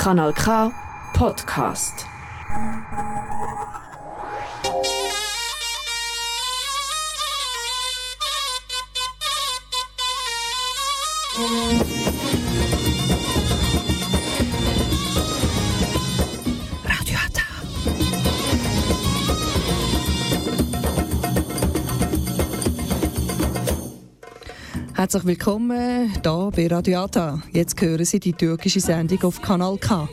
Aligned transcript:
Kanal 0.00 0.32
K 0.32 0.72
Podcast. 1.12 2.06
Herzlich 25.00 25.24
willkommen 25.24 26.12
hier 26.12 26.50
bei 26.54 26.66
Radio 26.66 27.04
Ata. 27.04 27.40
Jetzt 27.52 27.80
hören 27.80 28.04
Sie 28.04 28.20
die 28.20 28.34
türkische 28.34 28.80
Sendung 28.80 29.22
auf 29.22 29.40
Kanal 29.40 29.78
K. 29.78 30.06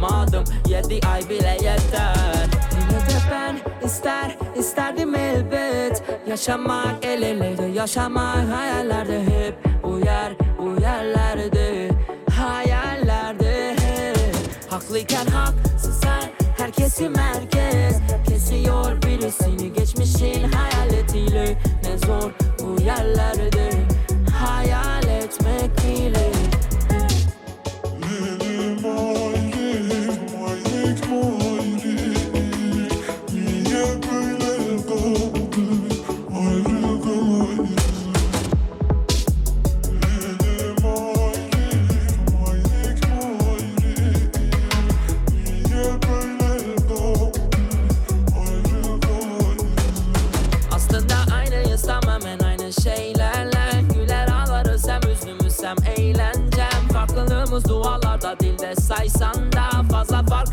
uğra 0.00 0.10
Madım 0.10 0.44
yedi 0.68 1.00
ay 1.06 1.28
bile 1.28 1.56
yeter. 1.62 2.48
Yine 2.72 3.00
de 3.00 3.20
ben 3.30 3.86
ister 3.86 4.36
isterdim 4.56 5.14
elbet. 5.14 6.02
Yaşamak 6.28 7.04
el 7.04 7.22
ele 7.22 7.58
de 7.58 7.66
yaşamak 7.66 8.52
hayallerde 8.52 9.22
hep. 9.22 9.54
Bu 9.82 10.80
yerlerde 10.80 11.90
hayallerde 12.30 13.76
hep. 13.80 14.18
Haklıyken 14.70 15.26
haksız 15.26 16.04
her 16.04 16.30
herkesi 16.64 17.08
merkez. 17.08 18.00
Kesiyor 18.28 19.02
birisini 19.02 19.72
geçmişin 19.72 20.52
hayaletiyle. 20.52 21.58
Ne 21.84 21.98
zor 22.06 22.30
bu 22.60 22.82
yerlerde 22.82 23.70
hayal 24.40 25.04
etmek 25.04 25.84
ile 25.84 26.39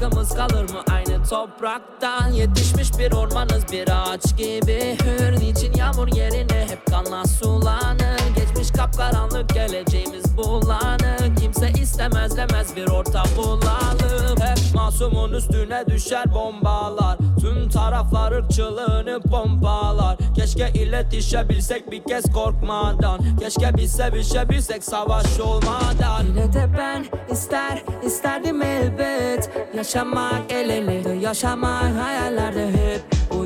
Farkımız 0.07 0.33
kalır 0.33 0.69
mı 0.69 0.83
aynı 0.91 1.23
topraktan 1.23 2.31
Yetişmiş 2.31 2.99
bir 2.99 3.11
ormanız 3.11 3.71
bir 3.71 3.87
ağaç 3.89 4.37
gibi. 4.37 4.97
Hür 5.03 5.39
niçin 5.39 5.73
yağmur 5.73 6.07
yerine 6.07 6.67
hep 6.69 6.85
kanla 6.85 7.25
sulanır? 7.25 8.35
Geçmiş 8.35 8.71
kapkaranlık 8.71 9.53
geleceğimiz 9.53 10.37
bulanık. 10.37 11.37
Kimse 11.41 11.69
istemez 11.81 12.37
demez 12.37 12.75
bir 12.75 12.87
orta 12.87 13.23
bulalım. 13.37 14.37
Hep 14.41 14.56
masumun 14.87 15.33
üstüne 15.33 15.85
düşer 15.87 16.33
bombalar. 16.33 17.17
Tüm 17.39 17.69
taraflar 17.69 18.31
ırkçılığını 18.31 19.19
pompalar. 19.21 20.17
Keşke 20.35 20.69
iletişebilsek 20.73 21.91
bir 21.91 22.03
kez 22.03 22.33
korkmadan. 22.33 23.19
Keşke 23.39 23.71
biz 23.77 23.91
sevişebilsek 23.91 24.83
savaş 24.83 25.39
olmadan. 25.39 26.25
Yine 26.27 26.53
de 26.53 26.69
ben 26.77 27.05
ister 27.33 27.83
isterdim 28.03 28.61
elbet. 28.61 29.51
Yaşamak 29.75 30.51
el 30.51 30.69
ele 30.69 31.03
de 31.03 31.13
yaşamak 31.13 32.03
hayallerde 32.03 32.67
hep. 32.67 33.01
Bu 33.31 33.45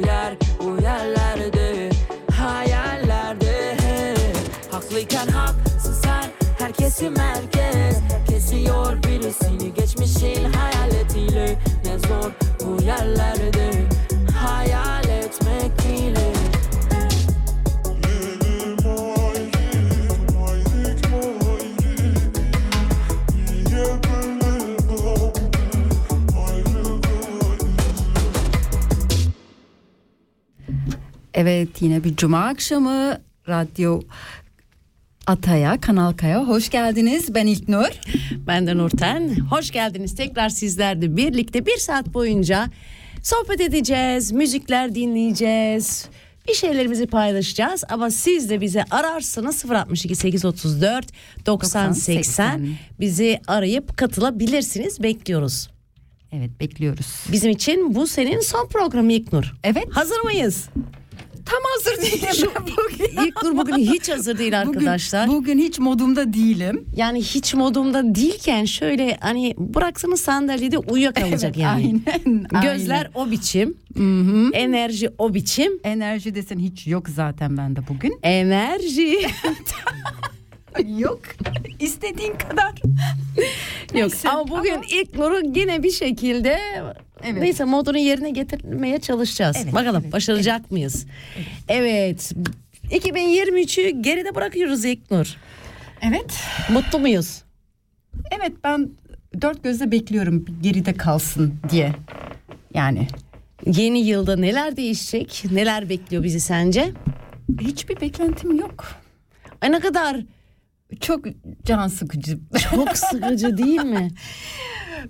yerlerde 0.81 1.89
hayallerde 2.31 3.77
hep. 3.81 4.37
Haklıyken 4.71 5.27
haksız 5.27 6.05
her 6.05 6.29
herkesi 6.59 7.09
merkez. 7.09 8.01
Kesiyor 8.29 9.03
birisini 9.03 9.73
geçmişin 9.73 10.50
Zor 12.21 12.31
bu 12.59 12.83
yerlerde. 12.83 13.71
Hayal 14.35 15.03
etmek 15.03 15.71
ile 15.99 16.33
Evet 31.33 31.81
yine 31.81 32.03
bir 32.03 32.15
cuma 32.15 32.45
akşamı 32.45 33.17
Radyo 33.49 34.01
Ataya, 35.31 35.81
Kanal 35.81 36.13
Kaya 36.13 36.47
hoş 36.47 36.69
geldiniz. 36.69 37.35
Ben 37.35 37.47
İlknur. 37.47 37.89
Ben 38.47 38.67
de 38.67 38.77
Nurten. 38.77 39.29
Hoş 39.49 39.71
geldiniz. 39.71 40.15
Tekrar 40.15 40.49
sizlerle 40.49 41.17
birlikte 41.17 41.65
bir 41.65 41.77
saat 41.77 42.13
boyunca 42.13 42.67
sohbet 43.23 43.61
edeceğiz, 43.61 44.31
müzikler 44.31 44.95
dinleyeceğiz. 44.95 46.05
Bir 46.47 46.53
şeylerimizi 46.53 47.07
paylaşacağız 47.07 47.83
ama 47.89 48.09
siz 48.09 48.49
de 48.49 48.61
bize 48.61 48.83
ararsınız 48.91 49.65
062 49.71 50.15
834 50.15 51.07
90 51.45 51.91
80 51.91 52.67
bizi 52.99 53.41
arayıp 53.47 53.97
katılabilirsiniz. 53.97 55.03
Bekliyoruz. 55.03 55.69
Evet 56.31 56.59
bekliyoruz. 56.59 57.07
Bizim 57.31 57.51
için 57.51 57.95
bu 57.95 58.07
senin 58.07 58.39
son 58.39 58.67
programı 58.67 59.13
İlknur. 59.13 59.53
Evet. 59.63 59.85
Hazır 59.91 60.19
mıyız? 60.19 60.69
Tam 61.51 61.59
hazır 61.75 62.01
değilim 62.11 62.49
ben 62.55 62.65
bugün. 62.65 63.25
İlknur 63.25 63.57
bugün 63.57 63.77
hiç 63.77 64.09
hazır 64.09 64.37
değil 64.37 64.59
arkadaşlar. 64.61 65.27
Bugün, 65.27 65.41
bugün 65.41 65.59
hiç 65.59 65.79
modumda 65.79 66.33
değilim. 66.33 66.85
Yani 66.95 67.21
hiç 67.21 67.53
modumda 67.53 68.15
değilken 68.15 68.65
şöyle 68.65 69.17
hani 69.21 69.55
bıraksanız 69.57 70.21
sandalyede 70.21 70.77
uyuyakalacak 70.77 71.57
yani. 71.57 72.01
Aynen. 72.25 72.63
Gözler 72.63 73.11
o 73.15 73.31
biçim. 73.31 73.77
Enerji 74.53 75.09
o 75.17 75.33
biçim. 75.33 75.79
Enerji 75.83 76.35
desen 76.35 76.59
hiç 76.59 76.87
yok 76.87 77.09
zaten 77.09 77.57
bende 77.57 77.79
bugün. 77.89 78.19
Enerji. 78.23 79.19
yok. 80.99 81.21
İstediğin 81.79 82.33
kadar. 82.33 82.73
Yok 83.93 83.93
Neyse, 83.93 84.29
ama 84.29 84.47
bugün 84.47 84.81
ilk 84.91 85.17
Nur'u 85.17 85.41
yine 85.55 85.83
bir 85.83 85.91
şekilde 85.91 86.59
Evet. 87.23 87.41
neyse 87.41 87.63
modunu 87.63 87.97
yerine 87.97 88.29
getirmeye 88.29 88.99
çalışacağız. 88.99 89.57
Evet, 89.63 89.73
Bakalım 89.73 90.01
evet, 90.03 90.13
başaracak 90.13 90.71
mıyız? 90.71 91.05
Evet. 91.67 92.31
2023'ü 92.89 94.01
geride 94.01 94.35
bırakıyoruz 94.35 94.85
İlknur. 94.85 95.35
Evet. 96.01 96.39
Mutlu 96.73 96.99
muyuz? 96.99 97.41
Evet 98.31 98.51
ben 98.63 98.89
dört 99.41 99.63
gözle 99.63 99.91
bekliyorum 99.91 100.45
geride 100.61 100.93
kalsın 100.93 101.53
diye. 101.69 101.93
Yani 102.73 103.07
Yeni 103.65 103.99
yılda 103.99 104.35
neler 104.35 104.77
değişecek? 104.77 105.43
Neler 105.51 105.89
bekliyor 105.89 106.23
bizi 106.23 106.39
sence? 106.39 106.91
hiçbir 107.61 108.01
beklentim 108.01 108.55
yok. 108.59 108.85
Ay 109.61 109.71
ne 109.71 109.79
kadar 109.79 110.17
Çok 110.99 111.25
can 111.65 111.87
sıkıcı. 111.87 112.39
çok 112.71 112.97
sıkıcı 112.97 113.57
değil 113.57 113.81
mi? 113.83 114.11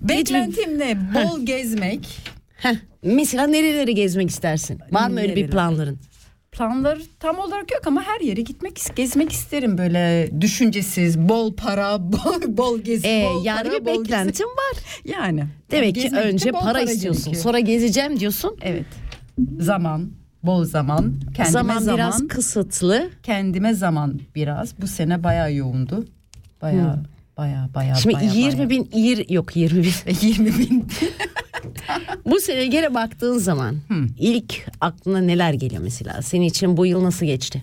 Beklentim 0.00 0.78
ne? 0.78 0.96
Bol 1.14 1.46
gezmek. 1.46 2.18
Heh, 2.56 2.74
mesela 3.02 3.46
nereleri 3.46 3.94
gezmek 3.94 4.30
istersin? 4.30 4.78
Var 4.90 5.08
mı 5.10 5.20
öyle 5.20 5.36
bir 5.36 5.50
planların? 5.50 5.98
Planlar 6.52 6.98
tam 7.20 7.38
olarak 7.38 7.72
yok 7.72 7.86
ama 7.86 8.02
her 8.02 8.20
yere 8.20 8.40
gitmek 8.40 8.80
gezmek 8.96 9.32
isterim 9.32 9.78
böyle 9.78 10.30
düşüncesiz, 10.40 11.18
bol 11.18 11.54
para, 11.54 12.12
bol, 12.12 12.56
bol 12.56 12.78
gezi, 12.80 13.08
Ee, 13.08 13.24
bol 13.26 13.44
yani 13.44 13.68
para, 13.68 13.72
bir 13.80 13.84
bol 13.86 14.00
beklentin 14.04 14.44
var. 14.44 14.74
gezi. 15.04 15.14
Yani. 15.18 15.44
Demek 15.70 15.94
ki 15.94 16.10
önce 16.16 16.52
bol 16.52 16.60
para, 16.60 16.80
istiyorsun. 16.80 17.24
gerekiyor. 17.24 17.42
Sonra 17.44 17.60
gezeceğim 17.60 18.20
diyorsun. 18.20 18.56
Evet. 18.62 18.84
Zaman, 19.60 20.10
bol 20.42 20.64
zaman, 20.64 21.14
kendime 21.34 21.52
zaman, 21.52 21.78
zaman, 21.78 21.96
biraz 21.98 22.28
kısıtlı. 22.28 23.10
kendime 23.22 23.74
zaman 23.74 24.20
biraz. 24.34 24.74
Bu 24.82 24.86
sene 24.86 25.24
bayağı 25.24 25.52
yoğundu. 25.54 26.06
Bayağı 26.62 27.02
bayağı 27.42 27.74
bayağı 27.74 27.96
Şimdi 27.96 28.14
bayağı, 28.14 28.34
20 28.34 28.52
bayağı. 28.56 28.70
bin 28.70 28.88
yir, 28.94 29.28
yok 29.30 29.56
20 29.56 29.82
bin. 29.82 29.92
20 30.20 30.58
bin. 30.58 30.88
Bu 32.26 32.40
sene 32.40 32.66
gene 32.66 32.94
baktığın 32.94 33.38
zaman 33.38 33.76
ilk 34.18 34.66
aklına 34.80 35.20
neler 35.20 35.52
geliyor 35.52 35.82
mesela? 35.82 36.22
Senin 36.22 36.44
için 36.46 36.76
bu 36.76 36.86
yıl 36.86 37.04
nasıl 37.04 37.26
geçti? 37.26 37.62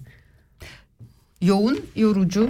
Yoğun, 1.41 1.79
yorucu. 1.95 2.49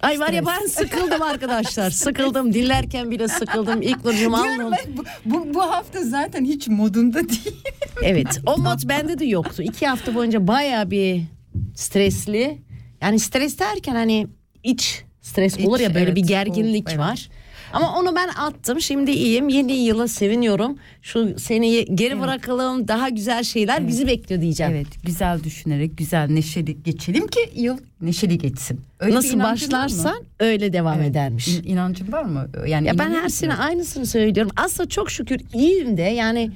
Ay 0.00 0.20
var 0.20 0.32
ya 0.32 0.46
ben 0.46 0.66
sıkıldım 0.66 1.22
arkadaşlar. 1.22 1.90
Sıkıldım. 2.04 2.54
Dinlerken 2.54 3.10
bile 3.10 3.28
sıkıldım. 3.28 3.82
İlk 3.82 4.04
Nurcuğum 4.04 4.18
Diyorum 4.18 4.34
alma. 4.34 4.76
ben, 4.76 4.96
bu, 4.96 5.04
bu, 5.24 5.54
bu 5.54 5.62
hafta 5.62 6.04
zaten 6.04 6.44
hiç 6.44 6.68
modunda 6.68 7.28
değil. 7.28 7.56
Evet 8.02 8.40
o 8.46 8.58
mod 8.58 8.88
bende 8.88 9.18
de 9.18 9.24
yoktu. 9.24 9.62
İki 9.62 9.86
hafta 9.86 10.14
boyunca 10.14 10.46
baya 10.46 10.90
bir 10.90 11.22
stresli. 11.74 12.58
Yani 13.00 13.18
stres 13.20 13.58
derken 13.58 13.94
hani 13.94 14.26
iç 14.62 15.03
stres 15.24 15.56
İç, 15.58 15.66
olur 15.66 15.80
ya 15.80 15.94
böyle 15.94 16.04
evet, 16.04 16.16
bir 16.16 16.22
gerginlik 16.22 16.88
o, 16.88 16.90
evet. 16.90 16.98
var. 17.00 17.28
Ama 17.72 17.98
onu 17.98 18.16
ben 18.16 18.28
attım. 18.28 18.80
Şimdi 18.80 19.10
iyiyim. 19.10 19.48
Yeni 19.48 19.72
yıla 19.72 20.08
seviniyorum. 20.08 20.78
Şu 21.02 21.38
seneyi 21.38 21.84
geri 21.94 22.20
bırakalım. 22.20 22.88
Daha 22.88 23.08
güzel 23.08 23.42
şeyler 23.44 23.88
bizi 23.88 24.06
bekliyor 24.06 24.40
diyeceğim. 24.42 24.72
Evet 24.74 24.86
güzel 25.06 25.44
düşünerek 25.44 25.98
güzel 25.98 26.30
neşeli 26.30 26.82
geçelim 26.82 27.26
ki 27.26 27.40
yıl 27.56 27.76
neşeli 28.00 28.38
geçsin. 28.38 28.80
Öyle 29.00 29.14
Nasıl 29.14 29.38
başlarsan 29.40 30.16
öyle 30.40 30.72
devam 30.72 30.98
Evet. 30.98 31.10
edermiş. 31.10 31.48
İn- 31.48 31.62
inancın 31.64 32.12
var 32.12 32.22
mı? 32.24 32.48
Yani 32.66 32.86
Ya 32.86 32.98
ben 32.98 33.10
her 33.10 33.28
sene 33.28 33.54
aynısını 33.54 34.06
söylüyorum. 34.06 34.52
Aslında 34.56 34.88
çok 34.88 35.10
şükür 35.10 35.40
iyiyim 35.54 35.96
de 35.96 36.02
yani 36.02 36.50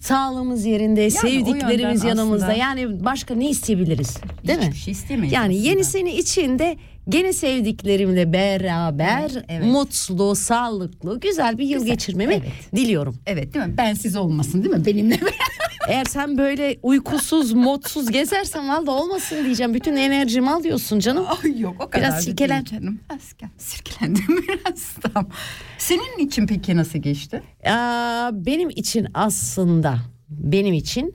sağlığımız 0.00 0.64
yerinde, 0.66 1.06
o 1.06 1.10
sevdiklerimiz 1.10 2.04
yanımızda. 2.04 2.46
aslında- 2.46 2.58
Yani 2.58 3.04
başka 3.04 3.34
ne 3.34 3.50
isteyebiliriz? 3.50 4.16
Değil 4.46 4.58
Hiçbir 4.58 4.68
mi? 4.70 4.76
şey 4.76 4.92
istemeyiz 4.92 5.32
Yani 5.32 5.54
aslında. 5.54 5.68
yeni 5.68 5.84
sene 5.84 6.16
içinde 6.16 6.76
gene 7.08 7.32
sevdiklerimle 7.32 8.32
beraber 8.32 9.44
Evet, 9.48 9.64
mutlu, 9.66 10.34
sağlıklı, 10.36 11.20
güzel 11.20 11.58
bir 11.58 11.64
yıl 11.64 11.78
Güzel, 11.80 11.88
geçirmemi 11.94 12.34
evet. 12.34 12.76
diliyorum. 12.76 13.16
Evet 13.26 13.54
değil 13.54 13.66
mi? 13.66 13.76
Bensiz 13.76 14.16
olmasın 14.16 14.64
değil 14.64 14.74
mi? 14.74 14.84
Benimle 14.86 15.18
Eğer 15.88 16.04
sen 16.04 16.38
böyle 16.38 16.78
uykusuz, 16.82 17.52
mutsuz 17.52 18.10
gezersen 18.10 18.68
valla 18.68 18.90
olmasın 18.90 19.44
diyeceğim. 19.44 19.74
Bütün 19.74 19.96
enerjimi 19.96 20.50
alıyorsun 20.50 20.98
canım. 20.98 21.26
Ay 21.44 21.60
yok 21.60 21.74
o 21.80 21.90
kadar 21.90 22.08
Biraz 22.08 22.26
değil 22.26 22.64
canım. 22.64 23.00
Biraz 23.10 23.34
gel- 23.38 23.48
sirkelendim 23.58 24.44
biraz 24.48 24.92
tamam. 25.02 25.30
Senin 25.78 26.26
için 26.26 26.46
peki 26.46 26.76
nasıl 26.76 26.98
geçti? 26.98 27.42
Aa, 27.66 28.30
benim 28.32 28.70
için 28.70 29.06
aslında 29.14 29.98
benim 30.28 30.74
için 30.74 31.14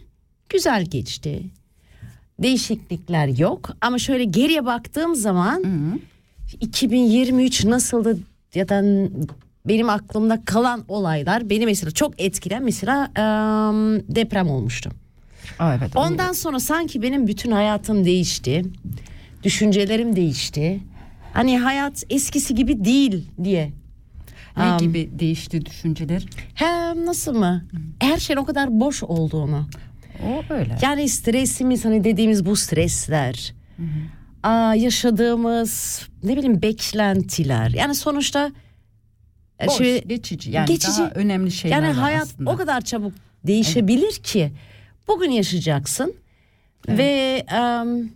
güzel 0.49 0.85
geçti. 0.85 1.43
Değişiklikler 2.43 3.27
yok 3.27 3.69
ama 3.81 3.99
şöyle 3.99 4.23
geriye 4.23 4.65
baktığım 4.65 5.15
zaman 5.15 5.63
2023 6.61 7.65
nasıldı 7.65 8.19
ya 8.55 8.69
da 8.69 8.83
benim 9.67 9.89
aklımda 9.89 10.45
kalan 10.45 10.85
olaylar 10.87 11.49
beni 11.49 11.65
mesela 11.65 11.91
çok 11.91 12.21
etkilen 12.21 12.63
mesela 12.63 13.05
em, 13.05 14.15
deprem 14.15 14.49
olmuştu. 14.49 14.91
Aa, 15.59 15.75
evet. 15.75 15.95
Ondan 15.95 16.31
sonra 16.31 16.59
sanki 16.59 17.01
benim 17.01 17.27
bütün 17.27 17.51
hayatım 17.51 18.05
değişti. 18.05 18.65
Düşüncelerim 19.43 20.15
değişti. 20.15 20.79
Hani 21.33 21.59
hayat 21.59 22.03
eskisi 22.09 22.55
gibi 22.55 22.85
değil 22.85 23.27
diye 23.43 23.71
ne 24.57 24.63
Am, 24.63 24.77
gibi 24.77 25.09
değişti 25.19 25.65
düşünceler? 25.65 26.25
Hem 26.53 27.05
nasıl 27.05 27.37
mı? 27.37 27.65
Her 27.99 28.17
şeyin 28.17 28.37
o 28.37 28.45
kadar 28.45 28.79
boş 28.79 29.03
olduğunu. 29.03 29.65
O 30.27 30.53
öyle. 30.53 30.77
Yani 30.81 31.09
stresimiz 31.09 31.85
hani 31.85 32.03
dediğimiz 32.03 32.45
bu 32.45 32.55
stresler. 32.55 33.53
Aa, 34.43 34.75
yaşadığımız 34.75 36.01
ne 36.23 36.37
bileyim 36.37 36.61
beklentiler. 36.61 37.69
Yani 37.69 37.95
sonuçta 37.95 38.51
e, 39.63 39.67
Boş, 39.67 39.77
şey- 39.77 40.03
geçici. 40.03 40.51
Yani 40.51 40.67
geçici. 40.67 40.97
daha 41.01 41.09
önemli 41.09 41.51
şeyler 41.51 41.75
yani 41.83 41.93
hayat 41.93 42.23
aslında. 42.23 42.51
o 42.51 42.55
kadar 42.55 42.81
çabuk 42.81 43.13
değişebilir 43.47 44.11
ki 44.13 44.51
bugün 45.07 45.31
yaşayacaksın 45.31 46.13
ve 46.87 47.43
em, 47.51 48.09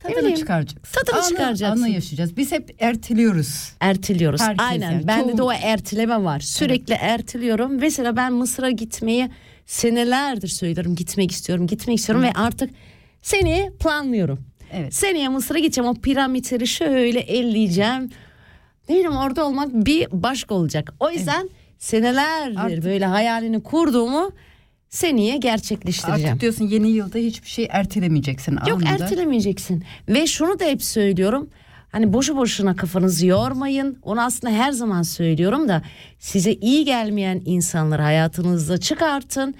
Tadını 0.00 0.16
bileyim, 0.18 0.36
çıkaracaksın. 0.36 1.00
tadını 1.04 1.20
Anı- 1.20 1.28
çıkaracaksın. 1.28 1.82
Anı 1.82 1.90
yaşayacağız. 1.90 2.36
Biz 2.36 2.52
hep 2.52 2.82
erteliyoruz. 2.82 3.72
erteliyoruz. 3.80 4.40
Herkes 4.40 4.66
Aynen. 4.66 4.90
yani, 4.92 5.06
Bende 5.06 5.32
de 5.32 5.36
çoğu- 5.36 5.46
o 5.46 5.52
erteleme 5.52 6.24
var. 6.24 6.40
Sürekli 6.40 6.94
erteliyorum. 6.94 7.78
Mesela 7.80 8.16
ben 8.16 8.32
Mısır'a 8.32 8.70
gitmeyi 8.70 9.30
senelerdir 9.68 10.48
söylüyorum. 10.48 10.94
Gitmek 10.94 11.32
istiyorum, 11.32 11.66
gitmek 11.66 11.98
istiyorum 11.98 12.24
ve 12.24 12.32
artık 12.32 12.70
seneye 13.22 13.70
planlıyorum. 13.70 14.38
Evet. 14.72 14.94
Seneye 14.94 15.28
Mısır'a 15.28 15.58
gideceğim. 15.58 15.90
O 15.90 15.94
piramitleri 15.94 16.66
şöyle 16.66 17.20
elleyeceğim. 17.20 18.10
Ne 18.88 18.94
bileyim 18.94 19.16
orada 19.16 19.46
olmak 19.46 19.74
bir 19.74 20.08
başka 20.12 20.54
olacak. 20.54 20.94
O 21.00 21.10
yüzden 21.10 21.48
senelerdir 21.78 22.56
Artık- 22.56 22.84
böyle 22.84 23.06
hayalini 23.06 23.62
kurduğumu 23.62 24.32
seneye 24.88 25.36
gerçekleştireceğim. 25.36 26.28
Artık 26.30 26.40
diyorsun 26.40 26.64
yeni 26.64 26.90
yılda 26.90 27.18
hiçbir 27.18 27.48
şey 27.48 27.68
ertelemeyeceksin. 27.70 28.58
Yok 28.68 28.82
anında. 28.82 29.04
ertelemeyeceksin. 29.04 29.84
Ve 30.08 30.26
şunu 30.26 30.58
da 30.58 30.64
hep 30.64 30.82
söylüyorum. 30.82 31.50
Hani 31.92 32.12
boşu 32.12 32.36
boşuna 32.36 32.76
kafanızı 32.76 33.26
yormayın. 33.26 33.98
Onu 34.02 34.20
aslında 34.24 34.54
her 34.54 34.72
zaman 34.72 35.02
söylüyorum 35.02 35.68
da 35.68 35.82
size 36.18 36.52
iyi 36.52 36.84
gelmeyen 36.84 37.42
insanları 37.44 38.02
hayatınızda 38.02 38.78
çıkartın 38.78 39.54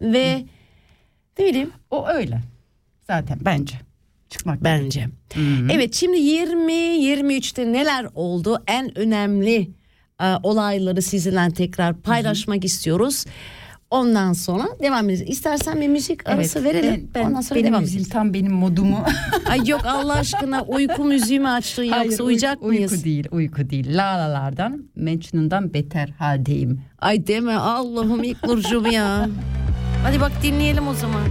ve 0.00 0.44
ne 1.38 1.44
bileyim 1.44 1.70
O 1.90 2.08
öyle. 2.08 2.40
Zaten 3.06 3.38
bence. 3.44 3.76
Çıkmak 4.30 4.64
bence. 4.64 5.06
Evet 5.72 5.94
şimdi 5.94 6.18
20 6.18 6.72
23'te 6.72 7.72
neler 7.72 8.06
oldu? 8.14 8.62
En 8.66 8.98
önemli 8.98 9.70
e, 10.20 10.24
olayları 10.42 11.02
sizinle 11.02 11.50
tekrar 11.50 11.94
paylaşmak 12.00 12.64
istiyoruz. 12.64 13.24
Ondan 13.90 14.32
sonra 14.32 14.64
devam 14.82 15.10
edeceğiz. 15.10 15.32
İstersen 15.32 15.80
bir 15.80 15.88
müzik 15.88 16.28
arası 16.28 16.64
verelim. 16.64 17.10
Ben, 17.14 17.24
Ondan 17.24 17.40
sonra 17.40 17.60
benim 17.60 17.72
devam 17.72 18.04
tam 18.10 18.34
benim 18.34 18.52
modumu. 18.52 19.04
Ay 19.50 19.68
yok 19.68 19.80
Allah 19.86 20.14
aşkına 20.14 20.62
uyku 20.62 21.04
müziği 21.04 21.40
mi 21.40 21.48
açtın 21.48 21.82
yoksa 21.82 21.98
Hayır, 21.98 22.18
uyuyacak 22.18 22.62
uyku, 22.62 22.66
mıyız? 22.66 22.92
Uyku 22.92 23.04
değil, 23.04 23.28
uyku 23.30 23.70
değil. 23.70 23.96
Lalalardan, 23.96 24.84
Mecnun'dan 24.96 25.74
beter 25.74 26.08
haldeyim. 26.08 26.80
Ay 26.98 27.26
deme 27.26 27.54
Allah'ım 27.54 28.24
ilk 28.24 28.44
Nurcuğum 28.44 28.86
ya. 28.92 29.28
Hadi 30.04 30.20
bak 30.20 30.32
dinleyelim 30.42 30.88
o 30.88 30.94
zaman. 30.94 31.22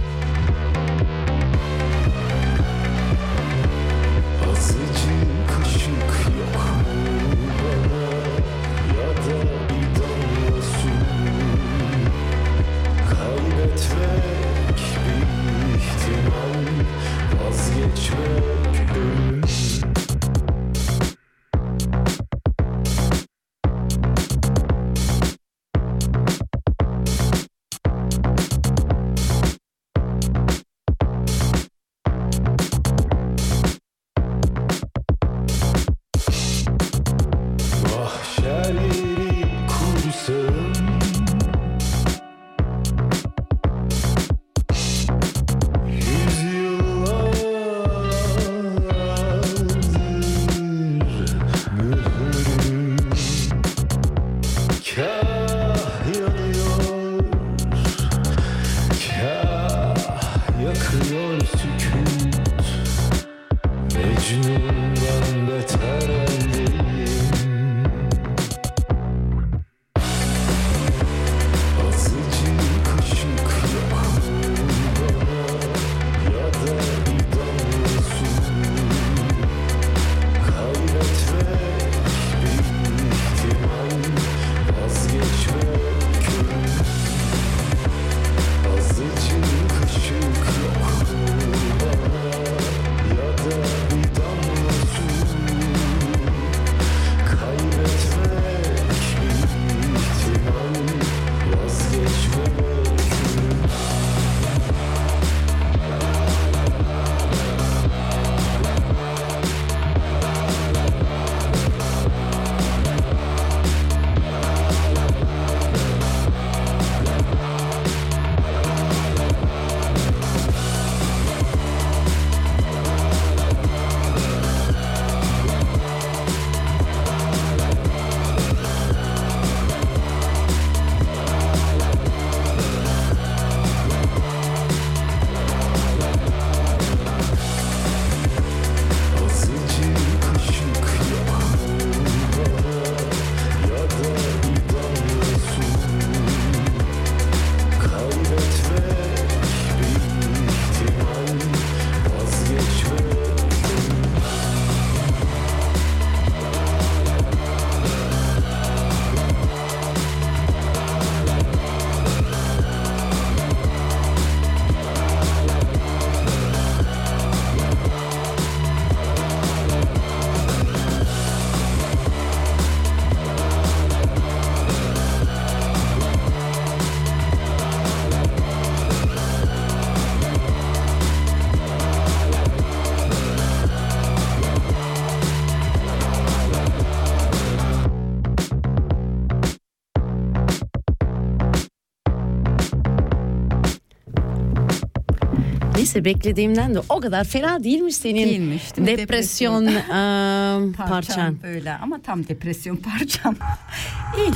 Neyse 195.94 196.04
beklediğimden 196.04 196.74
de 196.74 196.78
o 196.88 197.00
kadar 197.00 197.24
fena 197.24 197.64
değilmiş 197.64 197.96
senin 197.96 198.26
Değilmiş, 198.26 198.76
değil 198.76 198.98
depresyon 198.98 199.66
eee, 199.66 200.72
parçan. 200.88 201.36
böyle 201.42 201.72
ama 201.74 202.02
tam 202.02 202.28
depresyon 202.28 202.76
parçam. 202.76 203.34
İyi. 204.18 204.30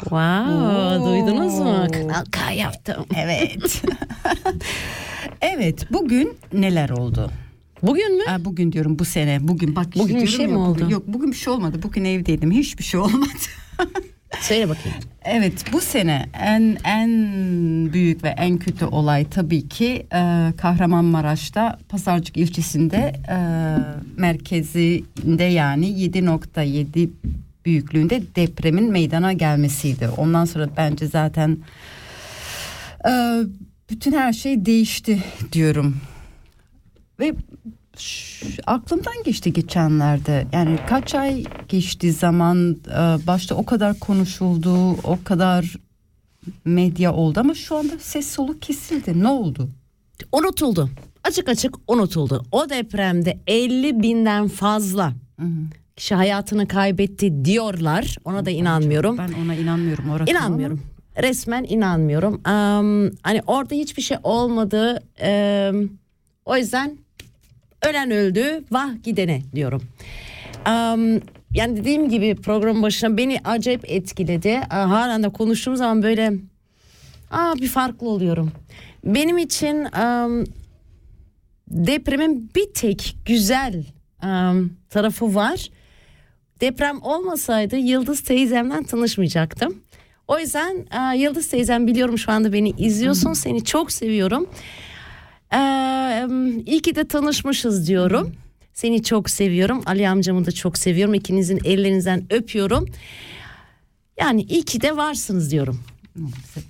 Wow, 0.00 0.52
Oo. 0.52 1.06
duydunuz 1.06 1.54
mu? 1.58 1.86
Kanal 1.92 2.24
K 2.30 2.50
yaptım. 2.50 3.06
Evet. 3.16 3.82
evet 5.40 5.92
bugün 5.92 6.36
neler 6.52 6.88
oldu? 6.90 7.30
Bugün 7.82 8.16
mü? 8.16 8.22
Aa, 8.30 8.44
bugün 8.44 8.72
diyorum 8.72 8.98
bu 8.98 9.04
sene. 9.04 9.38
Bugün 9.48 9.76
bak 9.76 9.86
işte 9.86 10.00
Bugün 10.00 10.20
bir 10.22 10.26
şey 10.26 10.40
ya, 10.46 10.48
mi 10.48 10.54
bugün- 10.54 10.84
oldu? 10.84 10.92
Yok 10.92 11.02
bugün 11.06 11.30
bir 11.32 11.36
şey 11.36 11.52
olmadı. 11.52 11.80
Bugün 11.82 12.04
evdeydim. 12.04 12.50
Hiçbir 12.50 12.84
şey 12.84 13.00
olmadı. 13.00 13.30
Söyle 14.40 14.68
bakayım. 14.68 14.98
Evet 15.24 15.64
bu 15.72 15.80
sene 15.80 16.26
en 16.40 16.76
en 16.84 17.12
büyük 17.92 18.24
ve 18.24 18.28
en 18.28 18.58
kötü 18.58 18.84
olay 18.84 19.24
tabii 19.30 19.68
ki 19.68 20.06
e, 20.12 20.52
Kahramanmaraş'ta 20.56 21.78
Pazarcık 21.88 22.36
ilçesinde 22.36 23.12
e, 23.28 23.36
merkezinde 24.16 25.44
yani 25.44 25.86
7.7 25.86 27.10
büyüklüğünde 27.64 28.22
depremin 28.36 28.90
meydana 28.90 29.32
gelmesiydi. 29.32 30.08
Ondan 30.08 30.44
sonra 30.44 30.68
bence 30.76 31.06
zaten 31.06 31.58
e, 33.08 33.40
bütün 33.90 34.12
her 34.12 34.32
şey 34.32 34.66
değişti 34.66 35.22
diyorum. 35.52 35.96
Ve 37.20 37.34
aklımdan 38.66 39.14
geçti 39.24 39.52
geçenlerde. 39.52 40.46
Yani 40.52 40.78
kaç 40.88 41.14
ay 41.14 41.44
geçti 41.68 42.12
zaman 42.12 42.76
e, 42.88 43.26
başta 43.26 43.54
o 43.54 43.64
kadar 43.64 43.98
konuşuldu, 43.98 44.90
o 44.90 45.18
kadar 45.24 45.76
medya 46.64 47.14
oldu 47.14 47.40
ama 47.40 47.54
şu 47.54 47.76
anda 47.76 47.98
ses 47.98 48.30
soluk 48.30 48.62
kesildi. 48.62 49.22
Ne 49.22 49.28
oldu? 49.28 49.68
Unutuldu. 50.32 50.90
Açık 51.24 51.48
açık 51.48 51.74
unutuldu. 51.88 52.44
O 52.52 52.70
depremde 52.70 53.38
50 53.46 54.02
binden 54.02 54.48
fazla 54.48 55.12
kişi 55.96 56.14
hayatını 56.14 56.68
kaybetti 56.68 57.44
diyorlar. 57.44 58.16
Ona 58.24 58.46
da 58.46 58.50
inanmıyorum. 58.50 59.18
Ben 59.18 59.32
ona 59.44 59.54
inanmıyorum. 59.54 60.10
Orası 60.10 60.30
İnanmıyorum. 60.30 60.82
Resmen 61.22 61.64
inanmıyorum. 61.68 62.40
Am, 62.44 63.10
hani 63.22 63.42
orada 63.46 63.74
hiçbir 63.74 64.02
şey 64.02 64.16
olmadı. 64.22 65.02
Em, 65.18 65.90
o 66.44 66.56
yüzden 66.56 66.98
ölen 67.88 68.10
öldü, 68.10 68.64
vah 68.70 69.02
gidene 69.02 69.42
diyorum. 69.54 69.82
Am, 70.64 71.00
yani 71.54 71.76
dediğim 71.76 72.08
gibi 72.08 72.34
program 72.34 72.82
başına 72.82 73.16
beni 73.16 73.38
acayip 73.44 73.90
etkiledi. 73.90 74.56
Halen 74.68 75.22
de 75.22 75.28
konuştuğum 75.28 75.76
zaman 75.76 76.02
böyle 76.02 76.32
aa, 77.30 77.54
bir 77.54 77.68
farklı 77.68 78.08
oluyorum. 78.08 78.52
Benim 79.04 79.38
için 79.38 79.84
am, 79.84 80.44
depremin 81.68 82.50
bir 82.56 82.72
tek 82.74 83.16
güzel 83.26 83.84
am, 84.22 84.70
tarafı 84.90 85.34
var. 85.34 85.68
Deprem 86.60 87.02
olmasaydı 87.02 87.76
Yıldız 87.76 88.20
teyzemden 88.20 88.84
tanışmayacaktım. 88.84 89.82
O 90.28 90.38
yüzden 90.38 90.86
Yıldız 91.14 91.48
teyzem 91.48 91.86
biliyorum 91.86 92.18
şu 92.18 92.32
anda 92.32 92.52
beni 92.52 92.70
izliyorsun. 92.70 93.32
Seni 93.32 93.64
çok 93.64 93.92
seviyorum. 93.92 94.48
Ee, 95.54 96.26
iyi 96.66 96.82
ki 96.82 96.94
de 96.94 97.08
tanışmışız 97.08 97.88
diyorum. 97.88 98.32
Seni 98.74 99.02
çok 99.02 99.30
seviyorum. 99.30 99.82
Ali 99.86 100.08
amcamı 100.08 100.46
da 100.46 100.52
çok 100.52 100.78
seviyorum. 100.78 101.14
İkinizin 101.14 101.60
ellerinizden 101.64 102.24
öpüyorum. 102.30 102.86
Yani 104.20 104.42
iyi 104.42 104.62
ki 104.62 104.80
de 104.80 104.96
varsınız 104.96 105.50
diyorum. 105.50 105.80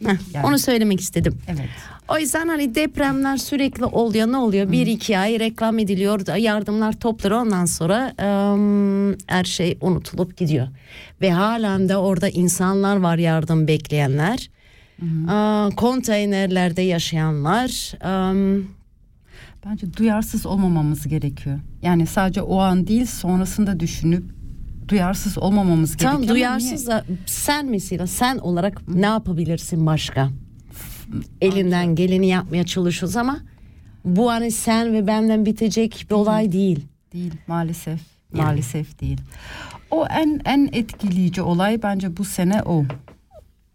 Heh, 0.04 0.16
Yani- 0.34 0.46
Onu 0.46 0.58
söylemek 0.58 1.00
istedim. 1.00 1.38
Evet. 1.48 1.68
O 2.08 2.18
yüzden 2.18 2.48
hani 2.48 2.74
depremler 2.74 3.36
sürekli 3.36 3.84
oluyor 3.84 4.26
ne 4.26 4.36
oluyor 4.36 4.72
bir 4.72 4.86
iki 4.86 5.18
ay 5.18 5.38
reklam 5.40 5.78
ediliyor 5.78 6.36
yardımlar 6.36 6.92
toplar 6.92 7.30
ondan 7.30 7.64
sonra 7.64 8.08
em, 8.18 9.16
her 9.26 9.44
şey 9.44 9.78
unutulup 9.80 10.36
gidiyor. 10.36 10.68
Ve 11.20 11.30
halen 11.30 11.88
de 11.88 11.96
orada 11.96 12.28
insanlar 12.28 12.96
var 12.96 13.16
yardım 13.18 13.68
bekleyenler. 13.68 14.50
Aa, 15.28 15.70
konteynerlerde 15.76 16.82
yaşayanlar. 16.82 17.92
Bence 19.66 19.94
duyarsız 19.96 20.46
olmamamız 20.46 21.08
gerekiyor. 21.08 21.58
Yani 21.82 22.06
sadece 22.06 22.42
o 22.42 22.58
an 22.60 22.86
değil 22.86 23.06
sonrasında 23.06 23.80
düşünüp 23.80 24.24
duyarsız 24.88 25.38
olmamamız 25.38 25.96
gerekiyor. 25.96 26.12
tam 26.12 26.28
duyarsız 26.28 26.86
da 26.86 27.04
sen 27.26 27.66
mesela 27.66 28.06
sen 28.06 28.38
olarak 28.38 28.88
ne 28.88 29.06
yapabilirsin 29.06 29.86
başka? 29.86 30.30
Elinden 31.40 31.94
geleni 31.94 32.26
yapmaya 32.26 32.64
çalışıyoruz 32.64 33.16
ama 33.16 33.38
bu 34.04 34.30
hani 34.30 34.50
sen 34.50 34.92
ve 34.92 35.06
benden 35.06 35.46
bitecek 35.46 36.06
bir 36.10 36.14
olay 36.14 36.52
değil. 36.52 36.86
Değil 37.12 37.32
maalesef. 37.46 38.00
Maalesef 38.32 39.00
değil. 39.00 39.20
O 39.90 40.06
en 40.06 40.40
en 40.44 40.68
etkileyici 40.72 41.42
olay 41.42 41.82
bence 41.82 42.16
bu 42.16 42.24
sene 42.24 42.62
o. 42.62 42.84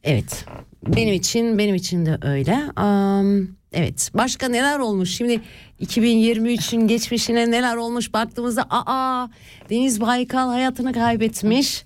Evet. 0.03 0.46
Benim 0.88 1.13
için 1.13 1.58
benim 1.58 1.75
için 1.75 2.05
de 2.05 2.17
öyle. 2.22 2.55
Am, 2.75 3.48
evet. 3.74 4.12
Başka 4.13 4.48
neler 4.48 4.79
olmuş? 4.79 5.15
Şimdi 5.15 5.41
2023'ün 5.81 6.88
geçmişine 6.88 7.51
neler 7.51 7.75
olmuş 7.75 8.13
baktığımızda 8.13 8.65
aa 8.70 9.27
Deniz 9.70 10.01
Baykal 10.01 10.48
hayatını 10.50 10.93
kaybetmiş. 10.93 11.86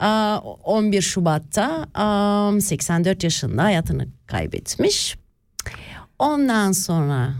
Aa, 0.00 0.38
11 0.64 1.02
Şubat'ta 1.02 1.86
am, 1.94 2.60
84 2.60 3.24
yaşında 3.24 3.62
hayatını 3.62 4.06
kaybetmiş. 4.26 5.16
Ondan 6.18 6.72
sonra 6.72 7.34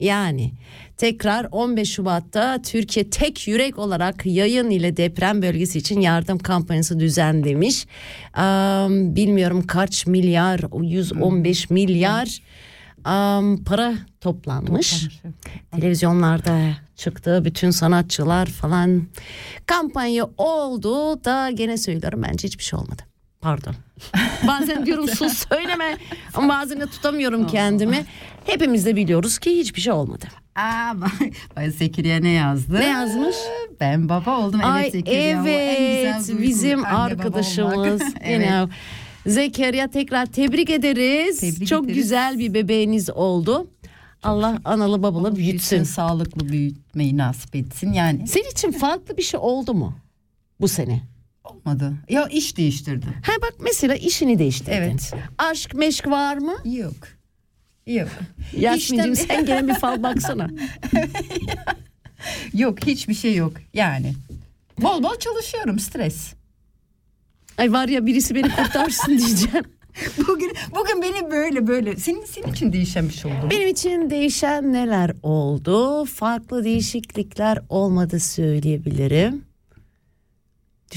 yani 0.00 0.52
tekrar 0.96 1.46
15 1.52 1.92
Şubat'ta 1.92 2.62
Türkiye 2.62 3.10
tek 3.10 3.48
yürek 3.48 3.78
olarak 3.78 4.26
yayın 4.26 4.70
ile 4.70 4.96
deprem 4.96 5.42
bölgesi 5.42 5.78
için 5.78 6.00
yardım 6.00 6.38
kampanyası 6.38 7.00
düzenlemiş. 7.00 7.86
Am, 8.34 9.16
bilmiyorum 9.16 9.66
kaç 9.66 10.06
milyar, 10.06 10.60
115 10.82 11.70
milyar 11.70 12.40
am, 13.04 13.64
para 13.64 13.94
toplanmış. 14.20 15.08
Televizyonlarda 15.70 16.58
çıktı 16.96 17.42
bütün 17.44 17.70
sanatçılar 17.70 18.46
falan. 18.46 19.06
Kampanya 19.66 20.28
oldu 20.38 21.24
da 21.24 21.50
gene 21.50 21.76
söylüyorum 21.76 22.22
bence 22.22 22.48
hiçbir 22.48 22.64
şey 22.64 22.78
olmadı. 22.78 23.02
Pardon. 23.40 23.74
Bazen 24.46 24.86
diyorum 24.86 25.08
sus 25.08 25.32
söyleme 25.52 25.96
ama 26.34 26.48
bazen 26.48 26.80
de 26.80 26.86
tutamıyorum 26.86 27.46
kendimi. 27.46 28.04
Hepimiz 28.44 28.86
de 28.86 28.96
biliyoruz 28.96 29.38
ki 29.38 29.58
hiçbir 29.58 29.80
şey 29.80 29.92
olmadı. 29.92 30.24
Aa, 30.56 30.94
Bay 31.56 31.70
Zekeriya 31.70 32.20
ne 32.20 32.28
yazdı? 32.30 32.74
Ne 32.80 32.84
yazmış? 32.84 33.36
Ben 33.80 34.08
baba 34.08 34.38
oldum. 34.38 34.60
Ay 34.64 34.82
evet 34.82 34.92
Zekeriya. 34.92 35.44
evet 35.48 36.42
bizim 36.42 36.84
arkadaşımız. 36.84 38.02
evet. 38.20 38.68
Zekeriya 39.26 39.90
tekrar 39.90 40.26
tebrik 40.26 40.70
ederiz. 40.70 41.40
Tebrik 41.40 41.68
Çok 41.68 41.84
ederiz. 41.84 41.96
güzel 41.96 42.38
bir 42.38 42.54
bebeğiniz 42.54 43.10
oldu. 43.10 43.70
Allah 44.22 44.58
analı 44.64 45.02
babalı 45.02 45.36
Büyütsün, 45.36 45.76
büyütsün. 45.78 45.82
sağlıklı 45.94 46.48
büyütmeyi 46.48 47.16
nasip 47.16 47.56
etsin. 47.56 47.92
Yani 47.92 48.28
Senin 48.28 48.50
için 48.50 48.72
farklı 48.72 49.16
bir 49.16 49.22
şey 49.22 49.40
oldu 49.42 49.74
mu 49.74 49.94
bu 50.60 50.68
sene? 50.68 51.02
Olmadı. 51.50 51.92
Ya 52.08 52.26
iş 52.28 52.56
değiştirdi. 52.56 53.06
Ha 53.22 53.32
bak 53.42 53.54
mesela 53.60 53.94
işini 53.94 54.38
değiştirdin. 54.38 54.72
Evet. 54.72 55.12
Aşk 55.38 55.74
meşk 55.74 56.06
var 56.06 56.36
mı? 56.36 56.54
Yok. 56.64 56.94
Yok. 57.86 58.08
Yasmin'cim 58.56 59.12
İşten- 59.12 59.26
sen 59.34 59.46
gene 59.46 59.68
bir 59.68 59.74
fal 59.74 60.02
baksana. 60.02 60.48
Yok 62.54 62.86
hiçbir 62.86 63.14
şey 63.14 63.34
yok 63.36 63.52
yani. 63.74 64.12
Bol 64.82 65.02
bol 65.02 65.18
çalışıyorum 65.18 65.78
stres. 65.78 66.32
Ay 67.58 67.72
var 67.72 67.88
ya 67.88 68.06
birisi 68.06 68.34
beni 68.34 68.48
kurtarsın 68.56 69.08
diyeceğim. 69.18 69.64
Bugün 70.28 70.52
bugün 70.76 71.02
beni 71.02 71.30
böyle 71.30 71.66
böyle 71.66 71.96
senin 71.96 72.24
senin 72.24 72.52
için 72.52 72.72
değişen 72.72 73.08
bir 73.08 73.14
şey 73.14 73.32
oldu. 73.32 73.48
Benim 73.50 73.68
için 73.68 74.10
değişen 74.10 74.72
neler 74.72 75.12
oldu? 75.22 76.04
Farklı 76.04 76.64
değişiklikler 76.64 77.58
olmadı 77.68 78.20
söyleyebilirim. 78.20 79.44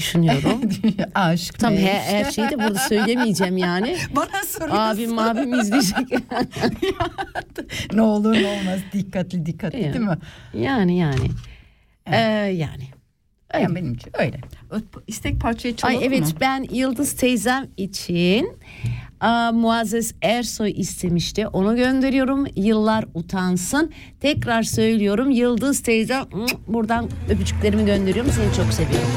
Düşünüyorum. 0.00 0.60
Aşk. 1.14 1.58
Tam 1.58 1.76
her, 1.76 2.00
her 2.00 2.30
şeyi 2.30 2.50
de 2.50 2.58
burada 2.58 2.78
söylemeyeceğim 2.88 3.56
yani. 3.56 3.96
Bana 4.16 4.44
soruyorsun. 4.46 4.76
Abim 4.76 5.18
abim 5.18 5.60
izleyecek. 5.60 6.08
ne 7.92 8.02
olur 8.02 8.32
ne 8.34 8.46
olmaz 8.46 8.80
dikkatli 8.92 9.46
dikkatli 9.46 9.82
Ya. 9.82 9.92
değil 9.94 10.04
mi? 10.04 10.18
yani 10.54 10.98
yani. 10.98 11.26
Ee, 12.06 12.16
yani. 12.16 12.88
Öyle. 13.54 13.62
Yani 13.64 13.74
benim 13.74 13.94
için 13.94 14.10
öyle. 14.18 14.40
İstek 15.06 15.40
parçayı 15.40 15.76
çalalım 15.76 15.98
Ay 16.00 16.06
evet 16.06 16.20
mı? 16.20 16.32
ben 16.40 16.66
Yıldız 16.70 17.12
teyzem 17.12 17.66
için 17.76 18.58
aa, 19.20 19.52
Muazzez 19.52 20.14
Ersoy 20.22 20.72
istemişti. 20.76 21.46
Onu 21.46 21.76
gönderiyorum. 21.76 22.46
Yıllar 22.56 23.04
utansın. 23.14 23.92
Tekrar 24.20 24.62
söylüyorum. 24.62 25.30
Yıldız 25.30 25.82
teyzem 25.82 26.24
buradan 26.66 27.08
öpücüklerimi 27.30 27.84
gönderiyorum. 27.86 28.32
Seni 28.32 28.54
çok 28.56 28.72
seviyorum. 28.72 29.08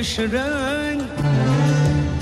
Düşüren 0.00 1.00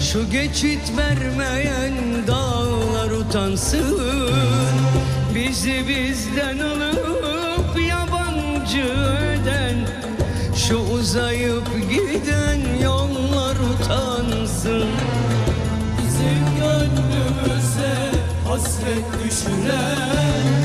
Şu 0.01 0.31
geçit 0.31 0.93
vermeyen 0.97 1.95
dağlar 2.27 3.11
utansın. 3.11 4.01
Bizi 5.35 5.85
bizden 5.89 6.59
alıp 6.59 7.81
yabancı 7.89 8.93
eden 9.33 9.77
Şu 10.57 10.77
uzayıp 10.77 11.67
giden 11.91 12.83
yollar 12.83 13.57
utansın. 13.57 14.89
Bizim 15.99 16.61
gönlümüze 16.61 17.95
hasret 18.49 19.05
düşüren 19.25 20.58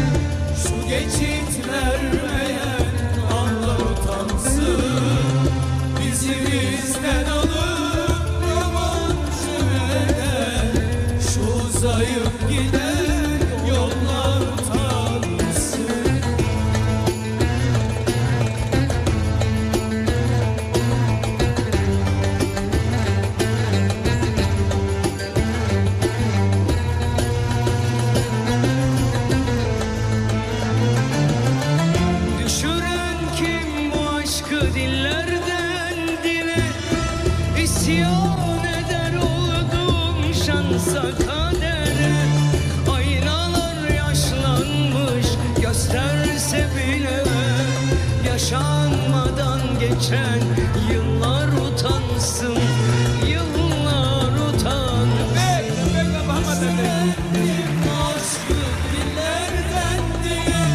geçen 50.13 50.93
yıllar 50.93 51.47
utansın 51.47 52.57
Yıllar 53.27 54.33
utansın. 54.47 55.13
Aşkı 58.15 58.59
dillerden 58.91 60.03
dile 60.23 60.65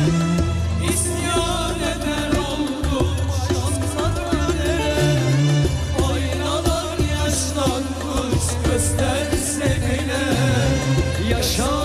İsyan 0.93 1.77
eder 1.79 2.39
oldum 2.39 3.17
şansa 3.49 4.15
kadere 4.15 5.19
Aynalar 6.09 6.99
yaşlanmış 6.99 8.47
gösterse 8.65 9.77
bile 9.87 11.31
Yaşanmadan 11.31 11.78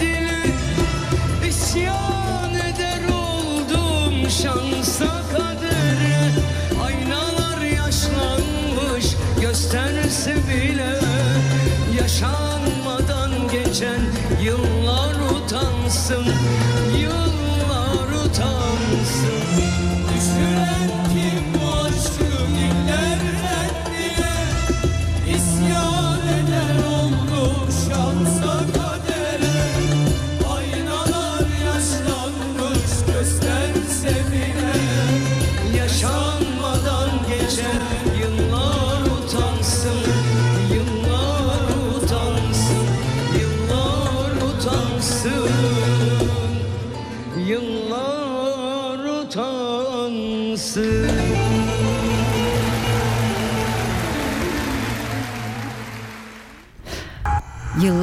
dile 0.00 0.42
İsyan 1.48 2.54
eder 2.54 3.08
oldum 3.14 4.30
şansa 4.30 5.22
kadere. 5.32 6.30
Aynalar 6.84 7.60
yaşlanmış 7.60 9.06
gösterse 9.40 10.34
bile 10.34 11.00
Yaşanmadan 12.00 13.30
geçen 13.52 14.00
yıllar 14.42 15.14
utansın 15.36 16.35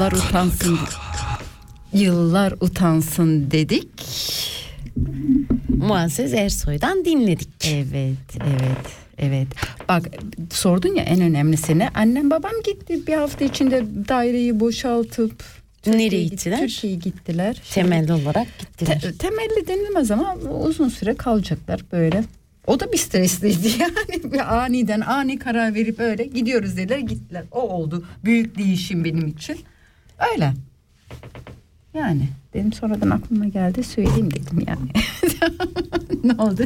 Yıllar 0.04 0.28
utansın. 0.30 0.80
Yıllar 1.94 2.54
utansın 2.62 3.52
dedik. 3.52 3.89
Muazzez 5.78 6.34
Ersoy'dan 6.34 7.06
dinledik. 7.06 7.50
Evet, 7.68 8.44
evet, 8.48 8.86
evet. 9.18 9.48
Bak 9.89 10.10
sordun 10.52 10.96
ya 10.96 11.04
en 11.04 11.22
önemlisini. 11.22 11.89
Annem 11.94 12.32
babam 12.32 12.52
gitti 12.66 13.08
bir 13.08 13.13
hafta 13.13 13.46
içinde 13.46 13.84
daireyi 14.10 14.60
boşaltıp 14.60 15.44
Nereye 15.88 16.24
gittiler? 16.24 16.60
Türkiye'ye 16.60 17.00
gittiler. 17.00 17.62
Temelli 17.74 18.13
olarak 18.13 18.48
gittiler. 18.60 19.02
Te- 19.02 19.18
temelli 19.18 19.68
denilmez 19.68 20.12
ama 20.12 20.36
uzun 20.66 20.89
süre 20.89 21.13
kalacaklar 21.16 21.82
böyle. 21.92 22.24
O 22.68 22.80
da 22.80 22.92
bir 22.92 22.98
stresliydi 22.98 23.68
yani 23.80 24.34
bir 24.34 24.63
aniden 24.63 25.02
ani 25.02 25.39
karar 25.39 25.76
verip 25.76 26.00
öyle 26.00 26.24
gidiyoruz 26.24 26.78
dediler 26.78 26.98
gittiler. 26.98 27.44
O 27.52 27.62
oldu 27.62 28.06
büyük 28.26 28.58
değişim 28.58 29.04
benim 29.04 29.28
için. 29.28 29.58
Öyle. 30.34 30.54
Yani 31.93 32.30
benim 32.54 32.73
sonradan 32.73 33.10
aklıma 33.10 33.45
geldi 33.45 33.84
söyleyeyim 33.84 34.32
dedim 34.32 34.65
yani. 34.67 34.91
ne 36.23 36.34
oldu? 36.34 36.63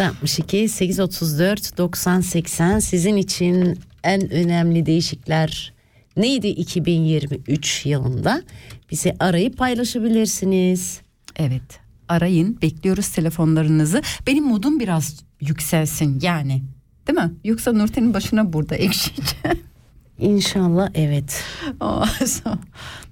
062 0.00 0.68
834 0.68 1.78
90 1.78 2.20
80 2.20 2.78
sizin 2.78 3.16
için 3.16 3.78
en 4.04 4.30
önemli 4.30 4.86
değişiklikler 4.86 5.72
neydi 6.16 6.46
2023 6.46 7.86
yılında? 7.86 8.42
Bizi 8.90 9.16
arayıp 9.20 9.58
paylaşabilirsiniz. 9.58 11.00
Evet 11.36 11.80
arayın 12.08 12.58
bekliyoruz 12.62 13.08
telefonlarınızı. 13.08 14.02
Benim 14.26 14.44
modum 14.44 14.80
biraz 14.80 15.20
yükselsin 15.40 16.20
yani. 16.22 16.62
Değil 17.08 17.18
mi? 17.18 17.32
Yoksa 17.44 17.72
Nurten'in 17.72 18.14
başına 18.14 18.52
burada 18.52 18.74
ekşiyeceğim. 18.74 19.71
İnşallah 20.18 20.90
evet. 20.94 21.44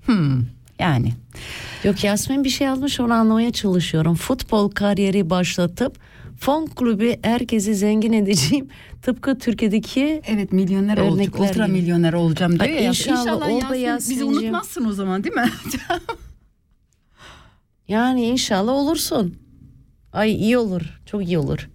Hmm, 0.07 0.43
yani 0.79 1.13
Yok 1.85 2.05
Yasmin 2.05 2.45
bir 2.45 2.49
şey 2.49 2.67
yazmış 2.67 3.01
onu 3.01 3.15
anlamaya 3.15 3.53
çalışıyorum. 3.53 4.15
Futbol 4.15 4.71
kariyeri 4.71 5.31
başlatıp 5.31 5.99
fon 6.39 6.67
kulübü 6.67 7.17
herkesi 7.23 7.75
zengin 7.75 8.13
edeceğim. 8.13 8.69
Tıpkı 9.03 9.39
Türkiye'deki 9.39 10.23
evet 10.27 10.53
milyoner 10.53 10.99
olacak, 10.99 11.41
ultra 11.41 11.67
gibi. 11.67 11.79
milyoner 11.79 12.13
olacağım 12.13 12.53
diyor 12.53 12.65
Ay, 12.65 12.83
ya. 12.83 12.89
inşallah, 12.89 13.49
ol 13.49 13.71
be 13.71 13.79
Yasin, 13.79 14.15
bizi 14.15 14.25
unutmazsın 14.25 14.85
o 14.85 14.93
zaman 14.93 15.25
değil 15.25 15.35
mi? 15.35 15.51
yani 17.89 18.25
inşallah 18.25 18.73
olursun. 18.73 19.37
Ay 20.13 20.33
iyi 20.33 20.59
olur. 20.59 21.01
Çok 21.07 21.25
iyi 21.25 21.39
olur. 21.39 21.69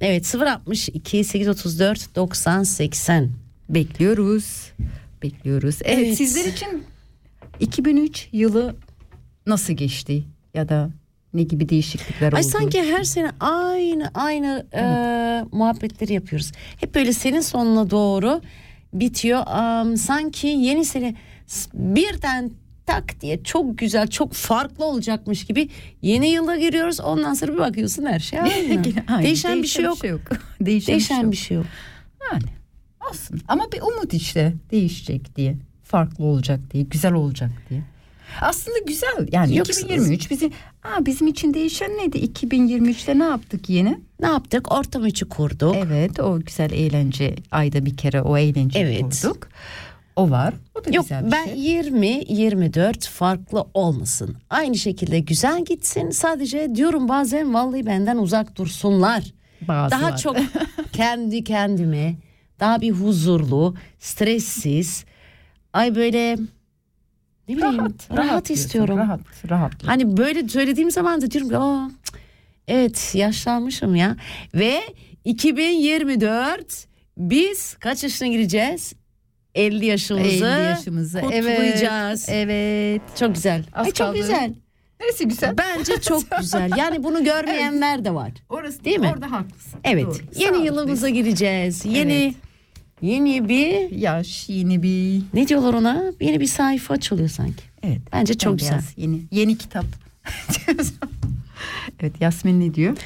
Evet 0.00 0.34
062 0.34 1.24
834 1.24 2.16
90 2.16 2.62
80. 2.62 3.30
Bekliyoruz. 3.74 4.72
Bekliyoruz. 5.22 5.78
Evet, 5.84 5.98
Evet. 6.06 6.16
sizler 6.16 6.44
için 6.44 6.84
2003 7.60 8.28
yılı 8.32 8.76
nasıl 9.46 9.72
geçti 9.72 10.24
ya 10.54 10.68
da 10.68 10.90
ne 11.34 11.42
gibi 11.42 11.68
değişiklikler 11.68 12.32
Ay 12.32 12.40
oldu? 12.40 12.48
sanki 12.48 12.82
her 12.82 13.04
sene 13.04 13.30
aynı 13.40 14.10
aynı 14.14 14.66
e, 14.74 14.82
muhabbetleri 15.56 16.12
yapıyoruz. 16.12 16.52
Hep 16.80 16.94
böyle 16.94 17.12
senin 17.12 17.40
sonuna 17.40 17.90
doğru 17.90 18.40
bitiyor. 18.94 19.42
Am, 19.46 19.96
sanki 19.96 20.46
yeni 20.46 20.84
sene 20.84 21.14
birden 21.74 22.50
tak 22.86 23.20
diye 23.20 23.42
çok 23.44 23.78
güzel 23.78 24.06
çok 24.08 24.32
farklı 24.32 24.84
olacakmış 24.84 25.44
gibi 25.44 25.68
yeni 26.02 26.28
yıla 26.30 26.56
giriyoruz. 26.56 27.00
Ondan 27.00 27.34
sonra 27.34 27.52
bir 27.52 27.58
bakıyorsun 27.58 28.06
her 28.06 28.18
şey 28.18 28.40
aynı. 28.40 28.82
Aynen, 29.08 29.22
Değişen 29.22 29.62
bir 29.62 29.68
şey 29.68 29.84
yok. 29.84 29.98
Değişen, 30.60 30.92
Değişen 30.92 31.26
bir 31.26 31.32
bir 31.32 31.36
şey 31.36 31.46
şey 31.48 31.56
yok. 31.56 31.66
yok. 31.66 32.32
Yani 32.32 32.42
olsun. 33.10 33.40
Ama 33.48 33.72
bir 33.72 33.80
umut 33.82 34.14
işte 34.14 34.54
değişecek 34.70 35.36
diye. 35.36 35.56
Farklı 35.84 36.24
olacak 36.24 36.60
diye, 36.70 36.82
güzel 36.82 37.12
olacak 37.12 37.50
diye. 37.70 37.82
Aslında 38.40 38.78
güzel. 38.86 39.28
Yani 39.32 39.56
Yok, 39.56 39.68
2023 39.68 40.30
bizi 40.30 40.50
Aa, 40.84 41.06
bizim 41.06 41.26
için 41.26 41.54
değişen 41.54 41.90
neydi? 41.90 42.18
2023'te 42.18 43.18
ne 43.18 43.24
yaptık 43.24 43.70
yeni? 43.70 44.00
Ne 44.20 44.26
yaptık? 44.26 44.72
Ortam 44.72 45.06
içi 45.06 45.24
kurduk. 45.24 45.76
Evet, 45.76 46.20
o 46.20 46.40
güzel 46.40 46.70
eğlence 46.72 47.34
ayda 47.50 47.86
bir 47.86 47.96
kere 47.96 48.22
o 48.22 48.36
eğlence 48.36 48.78
Evet. 48.78 49.02
kurduk. 49.22 49.48
O 50.16 50.30
var. 50.30 50.54
O 50.74 50.84
da 50.84 50.90
Yok 50.90 51.04
güzel 51.04 51.26
bir 51.26 51.32
ben 51.32 51.44
şey. 51.44 51.58
20 51.58 52.06
24 52.28 53.06
farklı 53.06 53.66
olmasın. 53.74 54.36
Aynı 54.50 54.76
şekilde 54.76 55.18
güzel 55.18 55.64
gitsin. 55.64 56.10
Sadece 56.10 56.74
diyorum 56.74 57.08
bazen 57.08 57.54
vallahi 57.54 57.86
benden 57.86 58.16
uzak 58.18 58.56
dursunlar. 58.56 59.24
Bazılar. 59.68 60.00
Daha 60.00 60.16
çok 60.16 60.36
kendi 60.92 61.44
kendime 61.44 62.14
daha 62.60 62.80
bir 62.80 62.90
huzurlu, 62.90 63.74
stressiz. 63.98 65.04
Ay 65.72 65.94
böyle 65.94 66.36
ne 67.48 67.56
bileyim 67.56 67.78
rahat, 68.16 68.48
diyorsun, 68.48 68.54
istiyorum. 68.54 68.98
Rahat, 68.98 69.20
rahat. 69.50 69.72
Hani 69.86 70.16
böyle 70.16 70.48
söylediğim 70.48 70.90
zaman 70.90 71.22
da 71.22 71.30
diyorum 71.30 71.50
ki 71.50 71.56
Aa, 71.56 71.90
evet 72.68 73.14
yaşlanmışım 73.14 73.94
ya. 73.94 74.16
Ve 74.54 74.80
2024 75.24 76.86
biz 77.18 77.74
kaç 77.74 78.02
yaşına 78.02 78.28
gireceğiz? 78.28 78.92
50 79.54 79.86
yaşımızı, 79.86 80.28
50 80.28 80.44
yaşımızı 80.44 81.20
kutlayacağız. 81.20 82.26
Evet. 82.28 82.50
evet. 82.50 83.18
Çok 83.18 83.34
güzel. 83.34 83.64
Az 83.72 83.86
Ay 83.86 83.92
çok 83.92 84.14
güzel. 84.14 84.52
Neresi 85.00 85.28
güzel? 85.28 85.54
Bence 85.58 86.00
çok 86.00 86.22
güzel. 86.40 86.70
Yani 86.76 87.02
bunu 87.02 87.24
görmeyenler 87.24 88.04
de 88.04 88.14
var. 88.14 88.32
Orası 88.48 88.84
Değil 88.84 88.98
mi? 88.98 89.10
Orada 89.14 89.32
haklısın. 89.32 89.80
Evet. 89.84 90.06
Doğru. 90.06 90.16
Yeni 90.36 90.56
Sağ 90.56 90.62
yılımıza 90.64 91.08
gireceğiz. 91.08 91.84
Yeni 91.84 92.12
Evet. 92.12 92.34
Yeni 93.02 93.48
bir 93.48 93.90
Yaş 93.90 94.48
yeni 94.48 94.82
bir 94.82 95.22
ne 95.34 95.48
diyorlar 95.48 95.74
ona? 95.74 96.02
Yeni 96.20 96.40
bir 96.40 96.46
sayfa 96.46 96.94
açılıyor 96.94 97.28
sanki. 97.28 97.62
evet. 97.82 98.00
Bence 98.12 98.34
çok 98.34 98.52
bembeyaz, 98.52 98.92
Yeni 98.96 99.20
yeni 99.30 99.58
kitap. 99.58 99.84
evet 102.00 102.12
Yasmin 102.20 102.60
ne 102.60 102.74
diyor? 102.74 102.96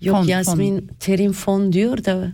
Yok 0.00 0.16
Fon, 0.16 0.24
Yasmin 0.24 0.90
terim 1.00 1.32
fon 1.32 1.72
diyor 1.72 2.04
da 2.04 2.32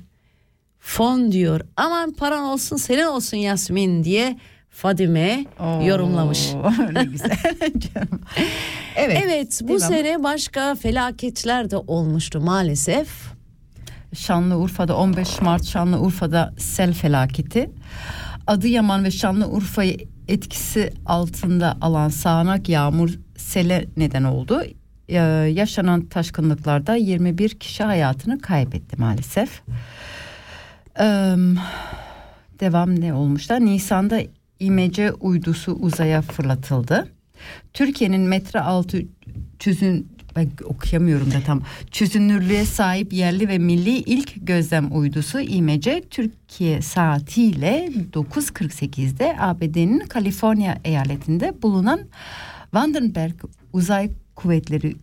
fon 0.81 1.33
diyor. 1.33 1.61
Aman 1.77 2.13
paran 2.13 2.45
olsun 2.45 2.77
senin 2.77 3.05
olsun 3.05 3.37
Yasmin 3.37 4.05
diye 4.05 4.37
Fadime 4.71 5.45
Oo, 5.61 5.83
yorumlamış. 5.87 6.49
ne 6.93 7.05
güzel 7.05 7.39
canım. 7.95 8.21
Evet. 8.97 9.23
Evet 9.25 9.61
bu 9.63 9.81
sene 9.81 10.23
başka 10.23 10.75
felaketler 10.75 11.71
de 11.71 11.77
olmuştu 11.77 12.41
maalesef. 12.41 13.09
Şanlıurfa'da 14.15 14.97
15 14.97 15.41
Mart 15.41 15.65
Şanlıurfa'da 15.65 16.55
sel 16.59 16.95
felaketi. 16.95 17.71
Adıyaman 18.47 19.05
ve 19.05 19.11
Şanlıurfa'yı 19.11 19.97
etkisi 20.29 20.93
altında 21.07 21.77
alan 21.81 22.09
sağanak 22.09 22.69
yağmur 22.69 23.11
sele 23.37 23.89
neden 23.97 24.25
oldu. 24.25 24.63
Ee, 25.09 25.17
yaşanan 25.55 26.07
taşkınlıklarda 26.07 26.95
21 26.95 27.51
kişi 27.51 27.85
hayatını 27.85 28.41
kaybetti 28.41 28.97
maalesef. 28.97 29.63
Ee, 31.01 31.37
devam 32.61 33.01
ne 33.01 33.15
olmuşlar? 33.15 33.61
Nisan'da 33.61 34.21
İMC 34.61 35.13
uydusu 35.13 35.73
uzaya 35.73 36.23
fırlatıldı. 36.23 37.09
Türkiye'nin 37.73 38.21
metre 38.21 38.61
altı 38.61 39.03
çözün 39.59 40.09
ben 40.37 40.51
okuyamıyorum 40.65 41.31
da 41.31 41.41
tam 41.47 41.63
çözünürlüğe 41.91 42.65
sahip 42.65 43.13
yerli 43.13 43.49
ve 43.49 43.59
milli 43.59 43.91
ilk 43.91 44.47
gözlem 44.47 44.97
uydusu 44.97 45.41
İMC 45.41 46.03
Türkiye 46.11 46.83
saatiyle 46.83 47.91
9.48'de 48.13 49.37
ABD'nin 49.41 49.99
Kaliforniya 49.99 50.79
eyaletinde 50.85 51.63
bulunan 51.63 52.01
Vandenberg 52.75 53.35
Uzay 53.73 54.11
Kuvvetleri 54.37 54.97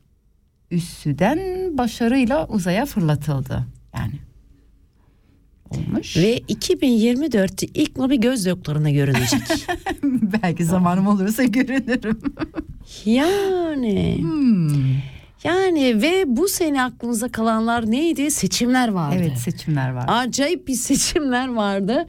üssüden 0.71 1.39
başarıyla 1.77 2.47
uzaya 2.47 2.85
fırlatıldı. 2.85 3.65
Yani 3.95 4.13
olmuş. 5.69 6.17
Ve 6.17 6.37
2024'te 6.37 7.67
ilk 7.73 8.09
bir 8.09 8.15
göz 8.15 8.45
doktoruna 8.45 8.89
görünecek. 8.89 9.41
Belki 10.03 10.65
zamanım 10.65 11.07
olursa 11.07 11.43
görünürüm. 11.43 12.19
yani 13.05 14.17
Hmm. 14.21 14.95
Yani 15.43 16.01
ve 16.01 16.23
bu 16.27 16.47
sene 16.47 16.83
aklınıza 16.83 17.29
kalanlar 17.31 17.91
neydi? 17.91 18.31
Seçimler 18.31 18.87
vardı. 18.87 19.15
Evet 19.19 19.37
seçimler 19.37 19.89
var. 19.89 20.05
Acayip 20.07 20.67
bir 20.67 20.73
seçimler 20.73 21.47
vardı. 21.47 22.07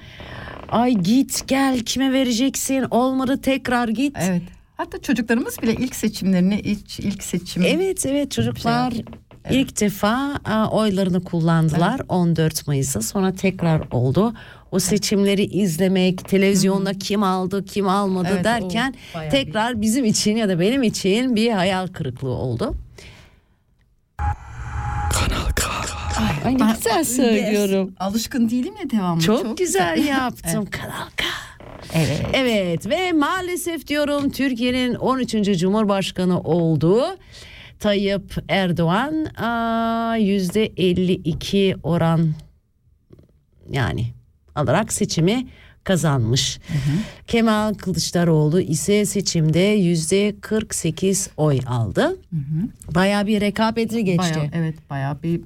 Ay 0.69 0.95
git 0.95 1.49
gel 1.49 1.81
kime 1.81 2.13
vereceksin 2.13 2.85
olmadı 2.91 3.41
tekrar 3.43 3.89
git. 3.89 4.17
Evet. 4.21 4.43
Hatta 4.77 5.01
çocuklarımız 5.01 5.63
bile 5.63 5.73
ilk 5.75 5.97
seçimlerini 5.97 6.61
ilk, 6.61 7.01
ilk 7.01 7.23
seçim. 7.23 7.63
Evet 7.67 8.07
evet 8.07 8.31
çocuklar 8.31 8.93
Şey 8.93 9.05
ilk 9.51 9.81
defa 9.81 10.41
oylarını 10.73 11.25
kullandılar 11.25 12.01
14 12.09 12.67
Mayıs'ta 12.67 13.03
sonra 13.03 13.33
tekrar 13.33 13.83
oldu. 13.91 14.35
O 14.71 14.79
seçimleri 14.79 15.45
izlemek, 15.45 16.29
televizyonda 16.29 16.95
kim 16.95 17.23
aldı, 17.23 17.65
kim 17.65 17.89
almadı 17.89 18.29
Evet, 18.33 18.45
derken 18.45 18.95
tekrar 19.31 19.81
bizim 19.81 20.05
için 20.05 20.37
ya 20.37 20.49
da 20.49 20.61
benim 20.61 20.83
için 20.83 21.37
bir 21.37 21.51
hayal 21.51 21.87
kırıklığı 21.87 22.35
oldu. 22.35 22.75
Ay 26.45 26.55
ne 26.55 26.61
Ben- 26.61 26.75
güzel 26.77 27.05
söylüyorum. 27.05 27.95
Alışkın 28.01 28.51
değilim 28.51 28.75
ya 28.83 28.91
devamlı. 28.91 29.23
Çok, 29.23 29.59
güzel 29.59 30.05
yaptım 30.09 30.67
Kanal 30.71 31.09
K. 31.17 31.25
Evet. 31.95 32.27
Evet 32.33 32.87
ve 32.91 33.13
maalesef 33.13 33.87
diyorum 33.87 34.31
Türkiye'nin 34.31 34.95
13. 34.95 35.59
Cumhurbaşkanı 35.59 36.41
oldu. 36.41 37.05
Tayyip 37.79 38.35
Erdoğan 38.49 39.25
aa, 39.25 40.17
yüzde 40.17 40.67
52 40.77 41.77
oran 41.83 42.33
yani 43.71 44.07
alarak 44.55 44.93
seçimi 44.93 45.47
kazanmış. 45.85 46.59
Kemal 47.27 47.75
Kılıçdaroğlu 47.75 48.61
ise 48.61 49.05
seçimde 49.05 49.59
yüzde 49.61 50.35
48 50.41 51.31
oy 51.37 51.61
aldı. 51.67 52.17
Bayağı 52.95 53.27
bir 53.27 53.41
rekabetli 53.41 54.05
geçti. 54.05 54.35
Bayağı, 54.35 54.51
evet 54.55 54.91
bayağı 54.91 55.23
bir 55.23 55.41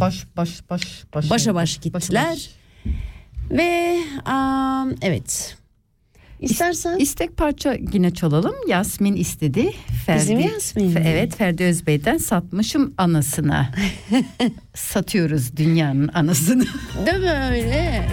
baş 0.00 0.26
baş 0.36 0.62
baş 0.70 1.04
baş 1.14 1.30
Başa 1.30 1.54
baş 1.54 1.78
gittiler. 1.80 2.50
Ve 3.50 3.98
aa, 4.24 4.84
evet 5.02 5.56
İstersen. 6.40 6.96
İstek 6.98 7.36
parça 7.36 7.76
yine 7.92 8.14
çalalım. 8.14 8.54
Yasmin 8.68 9.16
istedi. 9.16 9.72
Ferdi, 10.06 10.20
Bizim 10.20 10.38
Yasmin 10.38 10.86
mi? 10.86 10.92
Fe- 10.94 11.08
Evet 11.08 11.36
Ferdi 11.36 11.64
Özbey'den 11.64 12.16
satmışım 12.18 12.94
anasına. 12.98 13.70
Satıyoruz 14.74 15.56
dünyanın 15.56 16.08
anasını. 16.14 16.64
Değil 17.06 17.18
mi 17.18 17.30
öyle? 17.30 18.08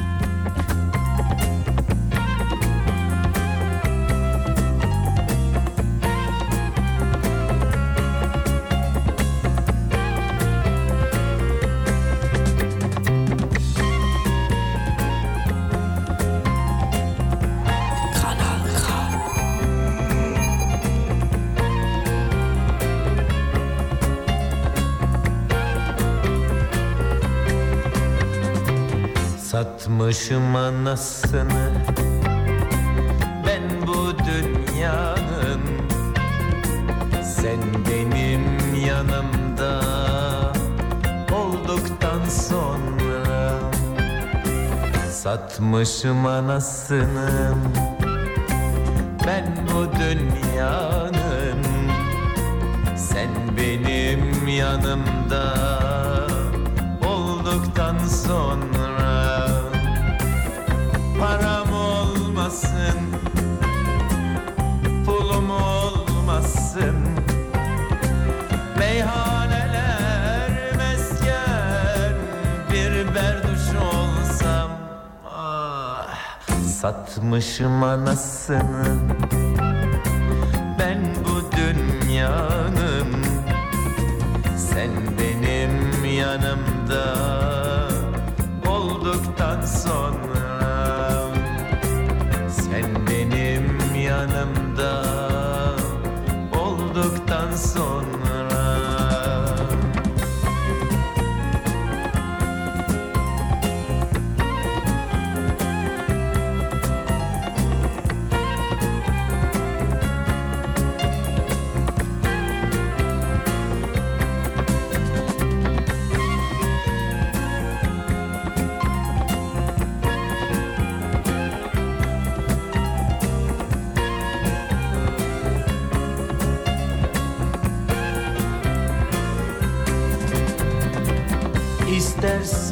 Satmışım 29.53 30.55
anasını. 30.55 31.71
Ben 33.47 33.87
bu 33.87 34.17
dünyanın 34.17 35.61
Sen 37.23 37.59
benim 37.89 38.43
yanımda. 38.87 39.81
Olduktan 41.35 42.25
sonra 42.29 43.59
Satmışım 45.11 46.25
anasını. 46.25 47.55
Ben 49.27 49.45
bu 49.67 49.99
dünyanın 49.99 51.63
Sen 52.95 53.29
benim 53.57 54.47
yanımda. 54.47 55.53
Olduktan 57.07 57.97
sonra 58.07 58.82
Param 61.33 61.73
olmasın 61.73 62.99
Pulum 65.05 65.49
olmasın. 65.49 66.95
Meyhaneler 68.79 70.51
mesken 70.77 72.13
Bir 72.71 73.15
berduş 73.15 73.67
olsam 73.75 74.71
ah, 75.29 76.19
Satmışım 76.81 77.83
anasını 77.83 78.85
Ben 80.79 81.01
bu 81.25 81.57
dünyanın 81.57 83.07
Sen 84.57 84.91
benim 85.19 86.05
yanımda 86.05 87.52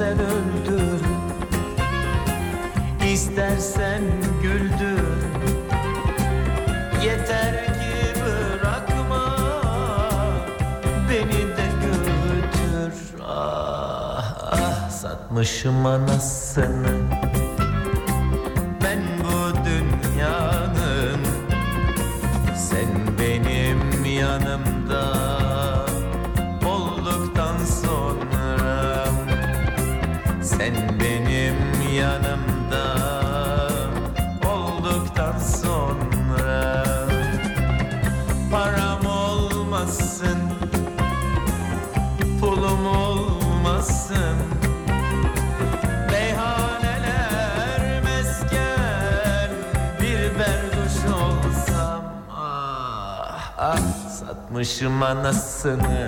İstersen 0.01 0.19
öldür. 0.19 1.01
İstersen 3.13 4.01
güldür. 4.41 5.23
Yeter 7.03 7.65
ki 7.65 8.19
bırakma. 8.21 9.35
Beni 11.09 11.47
de 11.57 11.67
götür. 11.81 12.93
Ah 13.27 14.35
ah 14.51 14.89
satmışım 14.89 15.85
anasını 15.85 17.30
satmışım 54.63 55.03
anasını. 55.03 56.07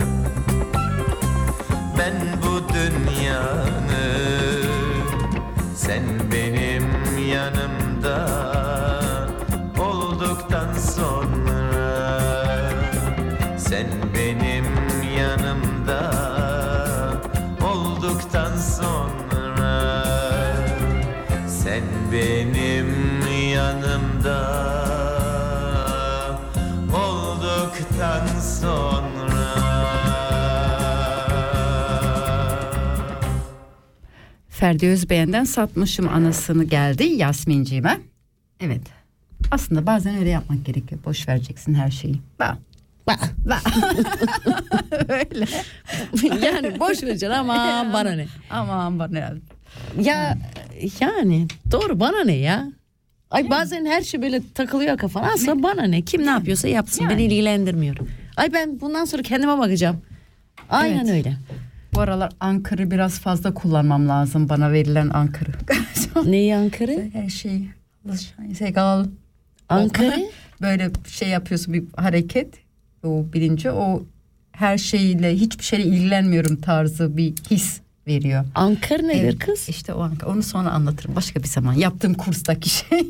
Ben 2.00 2.14
bu 2.44 2.74
dünyanın 2.74 3.53
Ferdi 34.64 34.88
Özbeğen'den 34.88 35.44
satmışım 35.44 36.10
anasını 36.10 36.64
geldi 36.64 37.04
Yasminciğime. 37.04 38.00
Evet. 38.60 38.82
Aslında 39.52 39.86
bazen 39.86 40.18
öyle 40.18 40.30
yapmak 40.30 40.66
gerekiyor. 40.66 41.02
Boş 41.06 41.28
vereceksin 41.28 41.74
her 41.74 41.92
şeyi. 41.92 42.20
Bak. 42.40 42.58
Bak. 43.08 43.20
Bak. 43.50 43.62
öyle. 45.10 45.46
yani 46.46 46.80
boş 46.80 47.04
vereceksin 47.04 47.30
ama 47.30 47.88
bana 47.94 48.12
ne? 48.12 48.28
Aman 48.50 49.00
bana 49.00 49.20
ya. 49.20 49.34
Ya 50.02 50.38
yani 51.00 51.48
doğru 51.72 52.00
bana 52.00 52.24
ne 52.24 52.36
ya? 52.36 52.72
Ay 53.32 53.50
bazen 53.50 53.86
her 53.86 54.02
şey 54.02 54.22
böyle 54.22 54.42
takılıyor 54.54 54.98
kafana. 54.98 55.32
Aslında 55.34 55.64
bana 55.64 55.84
ne? 55.84 56.02
Kim 56.02 56.26
ne 56.26 56.30
yapıyorsa 56.30 56.68
yapsın. 56.68 57.10
Beni 57.10 57.24
ilgilendirmiyor. 57.24 57.98
Ay 58.38 58.54
ben 58.54 58.82
bundan 58.82 59.06
sonra 59.06 59.24
kendime 59.24 59.58
bakacağım. 59.58 60.02
Aynen 60.70 61.06
Evet. 61.06 61.16
öyle. 61.16 61.38
Bu 61.96 62.02
aralar 62.02 62.32
Ankara'yı 62.40 62.92
biraz 62.92 63.20
fazla 63.20 63.54
kullanmam 63.54 64.10
lazım 64.10 64.50
bana 64.50 64.72
verilen 64.72 65.10
Ankara. 65.10 65.52
Neyi 66.26 66.56
Ankara? 66.56 66.92
her 67.14 67.30
şey. 67.30 67.68
Segal. 68.58 69.06
Ankara? 69.70 70.16
Böyle 70.62 70.92
şey 71.08 71.30
yapıyorsun 71.30 71.74
bir 71.74 71.84
hareket. 71.98 72.54
O 73.04 73.26
bilinci 73.34 73.72
o 73.72 74.04
her 74.52 74.78
şeyle 74.78 75.36
hiçbir 75.36 75.64
şeyle 75.64 75.84
ilgilenmiyorum 75.84 76.62
tarzı 76.62 77.18
bir 77.18 77.34
his 77.52 77.80
veriyor. 78.08 78.46
Ankara 78.56 79.04
nedir 79.04 79.24
Evet, 79.24 79.40
kız? 79.40 79.70
İşte 79.70 79.94
o 79.94 80.02
Ankara. 80.02 80.32
Onu 80.32 80.44
sonra 80.44 80.72
anlatırım 80.72 81.16
başka 81.16 81.44
bir 81.44 81.48
zaman. 81.48 81.74
Yaptığım 81.74 82.14
kurstaki 82.14 82.70
şey. 82.70 83.10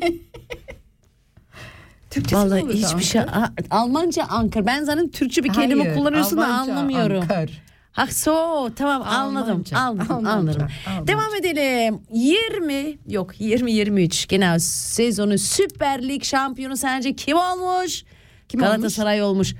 Türkçesi 2.10 2.36
Vallahi 2.42 2.62
hiçbir 2.72 3.02
şey. 3.02 3.20
Ankara? 3.20 3.44
A- 3.70 3.80
Almanca 3.80 4.24
Ankara. 4.24 4.66
Ben 4.66 4.84
zaten 4.84 5.08
Türkçe 5.08 5.44
bir 5.44 5.52
kelime 5.52 5.82
Hayır, 5.84 5.96
kullanıyorsun 5.96 6.38
da 6.38 6.46
Almanca 6.46 6.72
anlamıyorum. 6.72 7.22
Ankara. 7.22 7.46
Ha 7.94 8.06
so 8.06 8.70
tamam 8.76 9.02
anladım 9.02 9.50
Almanca, 9.52 9.78
anladım 9.78 10.12
Almanca, 10.16 10.30
anladım. 10.30 10.66
Almanca. 10.86 11.06
Devam 11.06 11.34
edelim. 11.34 11.98
20 12.12 12.98
yok 13.08 13.40
20 13.40 13.72
23 13.72 14.28
genel 14.28 14.58
sezonu 14.58 15.38
Süper 15.38 16.08
Lig 16.08 16.24
şampiyonu 16.24 16.76
sence 16.76 17.14
kim 17.16 17.36
olmuş? 17.36 18.04
Kim 18.48 18.60
Galatasaray 18.60 19.22
olmuş. 19.22 19.54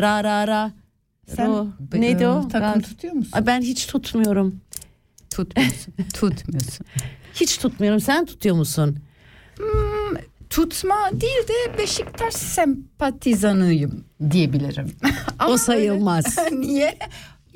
Ra 0.00 0.24
ra 0.24 0.46
ra. 0.48 0.72
Sen 1.36 1.46
Ro. 1.48 1.66
e, 1.94 2.00
Neydi 2.00 2.26
o? 2.26 2.48
Takım 2.48 2.80
Gal- 2.80 2.82
tutuyor 2.82 3.14
musun? 3.14 3.30
Ay, 3.32 3.46
ben 3.46 3.60
hiç 3.60 3.86
tutmuyorum. 3.86 4.60
Tutmuyorsun. 5.30 5.94
Tutmuyorsun. 6.14 6.86
Hiç 7.34 7.58
tutmuyorum. 7.58 8.00
Sen 8.00 8.26
tutuyor 8.26 8.56
musun? 8.56 8.98
Tutma 10.50 10.96
değil 11.12 11.48
de 11.48 11.78
Beşiktaş 11.78 12.34
sempatizanıyım 12.34 14.04
diyebilirim. 14.30 14.96
O 15.48 15.56
sayılmaz. 15.56 16.36
Niye? 16.52 16.98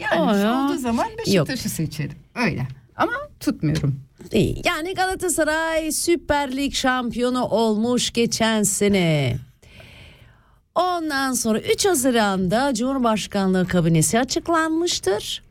Yani 0.01 0.35
şu 0.35 0.41
ya. 0.41 0.65
olduğu 0.65 0.79
zaman 0.79 1.07
Beşiktaş'ı 1.19 1.69
seçerim. 1.69 2.19
Öyle. 2.35 2.69
Ama 2.97 3.13
tutmuyorum. 3.41 4.01
İyi. 4.33 4.63
Yani 4.65 4.95
Galatasaray 4.95 5.93
Süper 5.93 6.57
Lig 6.57 6.75
şampiyonu 6.75 7.45
olmuş 7.45 8.11
geçen 8.11 8.63
sene. 8.63 9.37
Ondan 10.75 11.33
sonra 11.33 11.61
3 11.61 11.87
Haziran'da 11.87 12.75
Cumhurbaşkanlığı 12.75 13.67
kabinesi 13.67 14.19
açıklanmıştır. 14.19 15.43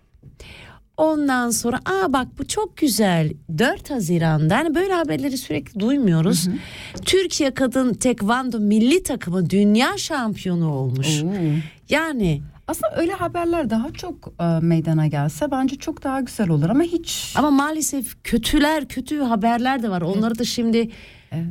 Ondan 0.98 1.50
sonra 1.50 1.80
aa 1.86 2.14
bak 2.14 2.28
bu 2.38 2.48
çok 2.48 2.78
güzel 2.78 3.34
4 3.58 3.90
Haziran'da 3.92 4.58
hani 4.58 4.76
böyle 4.76 4.94
haberleri 4.94 5.38
sürekli 5.38 5.80
duymuyoruz. 5.80 6.48
Türkiye 7.06 7.54
kadın 7.54 7.94
tekvando 7.94 8.60
milli 8.60 9.04
takımı 9.04 9.50
dünya 9.50 9.98
şampiyonu 9.98 10.74
olmuş. 10.74 11.24
Yani 11.90 12.42
Aslında 12.70 12.96
öyle 12.96 13.14
haberler 13.14 13.70
daha 13.70 13.92
çok 13.92 14.34
e, 14.40 14.44
meydana 14.62 15.08
gelse 15.08 15.52
bence 15.52 15.76
çok 15.76 16.04
daha 16.04 16.22
güzel 16.22 16.50
olur 16.50 16.70
ama 16.70 16.84
hiç 16.84 17.34
ama 17.38 17.52
maalesef 17.52 18.24
kötüler 18.24 18.88
kötü 18.88 19.20
haberler 19.22 19.84
de 19.84 19.90
var. 19.90 20.02
Onları 20.02 20.40
da 20.40 20.44
şimdi 20.46 20.90
Evet. 21.32 21.48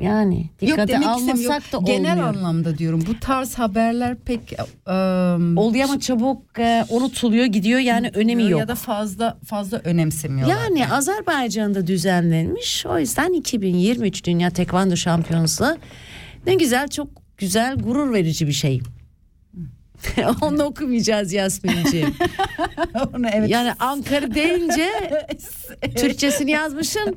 yani 0.00 0.50
dikkate 0.60 0.92
demek 0.92 1.08
almasak 1.08 1.72
da 1.72 1.78
Genel 1.84 2.12
olmuyor. 2.12 2.28
anlamda 2.28 2.78
diyorum. 2.78 3.04
Bu 3.06 3.20
tarz 3.20 3.54
haberler 3.54 4.16
pek 4.16 4.52
e, 4.52 4.92
Oluyor 5.56 5.84
ama 5.84 6.00
çabuk 6.00 6.58
e, 6.58 6.84
unutuluyor 6.90 7.46
gidiyor 7.46 7.80
yani 7.80 8.10
önemi 8.14 8.50
yok. 8.50 8.60
Ya 8.60 8.68
da 8.68 8.74
fazla 8.74 9.38
fazla 9.46 9.78
önemsemiyorlar. 9.84 10.56
Yani 10.56 10.92
Azerbaycan'da 10.92 11.86
düzenlenmiş. 11.86 12.86
O 12.86 12.98
yüzden 12.98 13.32
2023 13.32 14.24
Dünya 14.24 14.50
Tekvando 14.50 14.96
Şampiyonası 14.96 15.78
ne 16.46 16.54
güzel 16.54 16.88
çok 16.88 17.08
güzel 17.38 17.76
gurur 17.76 18.12
verici 18.14 18.46
bir 18.46 18.52
şey. 18.52 18.80
Onu 20.40 20.62
okumayacağız 20.62 21.32
Yasmin'ciğim. 21.32 22.14
Onu 23.14 23.28
evet. 23.32 23.50
Yani 23.50 23.72
Ankara 23.78 24.34
deyince 24.34 24.88
Türkçesini 25.96 26.50
yazmışsın. 26.50 27.16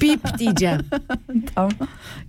Bip 0.00 0.38
diyeceğim. 0.38 0.80
tamam. 1.54 1.72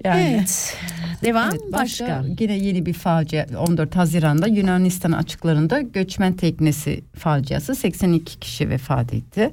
Yani. 0.04 0.22
Evet. 0.22 0.78
Devam 1.24 1.50
Evet, 1.50 1.62
başka. 1.72 2.08
başka 2.08 2.24
yine 2.40 2.58
yeni 2.58 2.86
bir 2.86 2.94
facia 2.94 3.46
14 3.58 3.96
Haziran'da 3.96 4.48
Yunanistan 4.48 5.12
açıklarında 5.12 5.82
göçmen 5.82 6.34
teknesi 6.34 7.04
faciası 7.16 7.76
82 7.76 8.40
kişi 8.40 8.70
vefat 8.70 9.14
etti. 9.14 9.52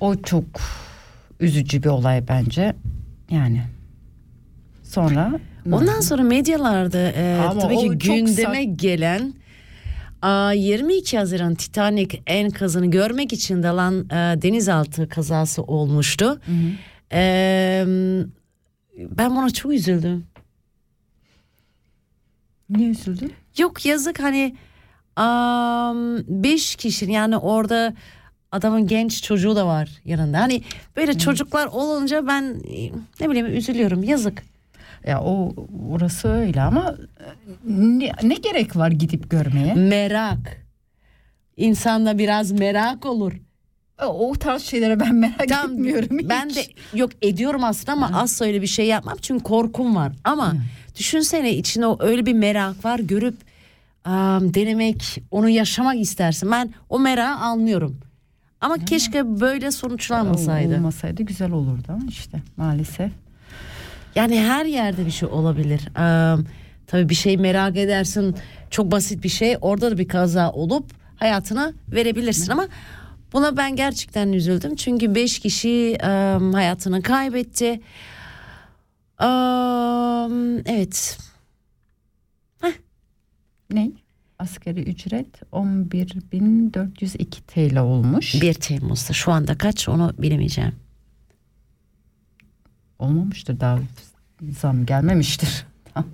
O 0.00 0.16
çok 0.16 0.44
üzücü 1.40 1.82
bir 1.82 1.88
olay 1.88 2.28
bence. 2.28 2.74
Yani 3.30 3.62
sonra 4.92 5.40
Ondan 5.72 6.00
sonra 6.00 6.22
medyalarda 6.22 6.98
e, 6.98 7.38
Ama 7.50 7.60
tabii 7.60 7.76
ki 7.78 7.88
gündeme 7.88 8.64
gelen 8.64 9.34
a, 10.22 10.52
22 10.52 11.18
Haziran 11.18 11.54
Titanic 11.54 12.18
enkazını 12.26 12.90
görmek 12.90 13.32
için 13.32 13.62
dalan 13.62 14.04
e, 14.04 14.42
denizaltı 14.42 15.08
kazası 15.08 15.62
olmuştu. 15.62 16.40
E, 17.12 17.84
ben 18.98 19.36
buna 19.36 19.50
çok 19.50 19.72
üzüldüm. 19.72 20.26
niye 22.70 22.90
üzüldün? 22.90 23.32
Yok 23.58 23.86
yazık 23.86 24.20
hani 24.22 24.56
am, 25.16 26.18
beş 26.28 26.76
kişi 26.76 27.12
yani 27.12 27.36
orada 27.36 27.94
adamın 28.52 28.86
genç 28.86 29.22
çocuğu 29.22 29.56
da 29.56 29.66
var 29.66 29.90
yanında. 30.04 30.38
Hani 30.40 30.62
böyle 30.96 31.18
çocuklar 31.18 31.66
olunca 31.66 32.26
ben 32.26 32.42
e, 32.70 32.90
ne 33.20 33.30
bileyim 33.30 33.46
üzülüyorum 33.46 34.02
yazık. 34.02 34.51
Ya 35.06 35.20
o 35.20 35.54
orası 35.90 36.28
öyle 36.28 36.62
ama 36.62 36.94
e, 37.20 37.26
ne, 37.66 38.12
ne 38.22 38.34
gerek 38.34 38.76
var 38.76 38.90
gidip 38.90 39.30
görmeye? 39.30 39.74
Merak. 39.74 40.66
İnsanda 41.56 42.18
biraz 42.18 42.52
merak 42.52 43.06
olur. 43.06 43.32
O, 44.02 44.30
o 44.30 44.34
tarz 44.34 44.62
şeylere 44.62 45.00
ben 45.00 45.14
merak 45.14 45.48
Tam 45.48 45.72
etmiyorum 45.72 46.18
hiç. 46.18 46.28
ben 46.28 46.50
de 46.50 46.64
yok 46.94 47.10
ediyorum 47.22 47.64
aslında 47.64 47.92
ama 47.92 48.10
asla 48.20 48.46
öyle 48.46 48.62
bir 48.62 48.66
şey 48.66 48.86
yapmam 48.86 49.16
çünkü 49.22 49.44
korkum 49.44 49.96
var. 49.96 50.12
Ama 50.24 50.54
düşünsene 50.98 51.54
içine 51.54 51.86
öyle 51.98 52.26
bir 52.26 52.34
merak 52.34 52.84
var 52.84 52.98
görüp 52.98 53.36
am, 54.04 54.54
denemek, 54.54 55.22
onu 55.30 55.48
yaşamak 55.48 56.00
istersin. 56.00 56.50
Ben 56.50 56.74
o 56.90 56.98
merağı 56.98 57.36
anlıyorum. 57.36 57.98
Ama 58.60 58.78
keşke 58.78 59.40
böyle 59.40 59.70
sonuçlanmasaydı. 59.70 60.74
Olmasaydı 60.76 61.22
güzel 61.22 61.50
olurdu 61.52 61.98
işte 62.08 62.38
maalesef. 62.56 63.12
Yani 64.14 64.40
her 64.40 64.64
yerde 64.64 65.06
bir 65.06 65.10
şey 65.10 65.28
olabilir. 65.28 65.96
Am, 65.98 66.44
tabii 66.86 67.08
bir 67.08 67.14
şey 67.14 67.36
merak 67.36 67.76
edersin. 67.76 68.36
Çok 68.70 68.90
basit 68.90 69.24
bir 69.24 69.28
şey. 69.28 69.56
Orada 69.60 69.90
da 69.90 69.98
bir 69.98 70.08
kaza 70.08 70.52
olup 70.52 70.90
hayatına 71.16 71.72
verebilirsin 71.88 72.52
ama 72.52 72.68
buna 73.32 73.56
ben 73.56 73.76
gerçekten 73.76 74.32
üzüldüm. 74.32 74.76
Çünkü 74.76 75.14
beş 75.14 75.38
kişi 75.38 75.98
am, 76.02 76.52
hayatını 76.52 77.02
kaybetti. 77.02 77.80
Am, 79.18 80.58
evet. 80.66 81.18
Ne? 83.72 83.90
Asgari 84.38 84.82
ücret 84.82 85.26
11.402 85.52 87.26
TL 87.46 87.78
olmuş. 87.78 88.42
1 88.42 88.54
Temmuz'da 88.54 89.12
şu 89.12 89.32
anda 89.32 89.58
kaç 89.58 89.88
onu 89.88 90.12
bilemeyeceğim. 90.18 90.81
Olmamıştır 93.02 93.60
daha 93.60 93.78
zam 94.60 94.86
gelmemiştir. 94.86 95.66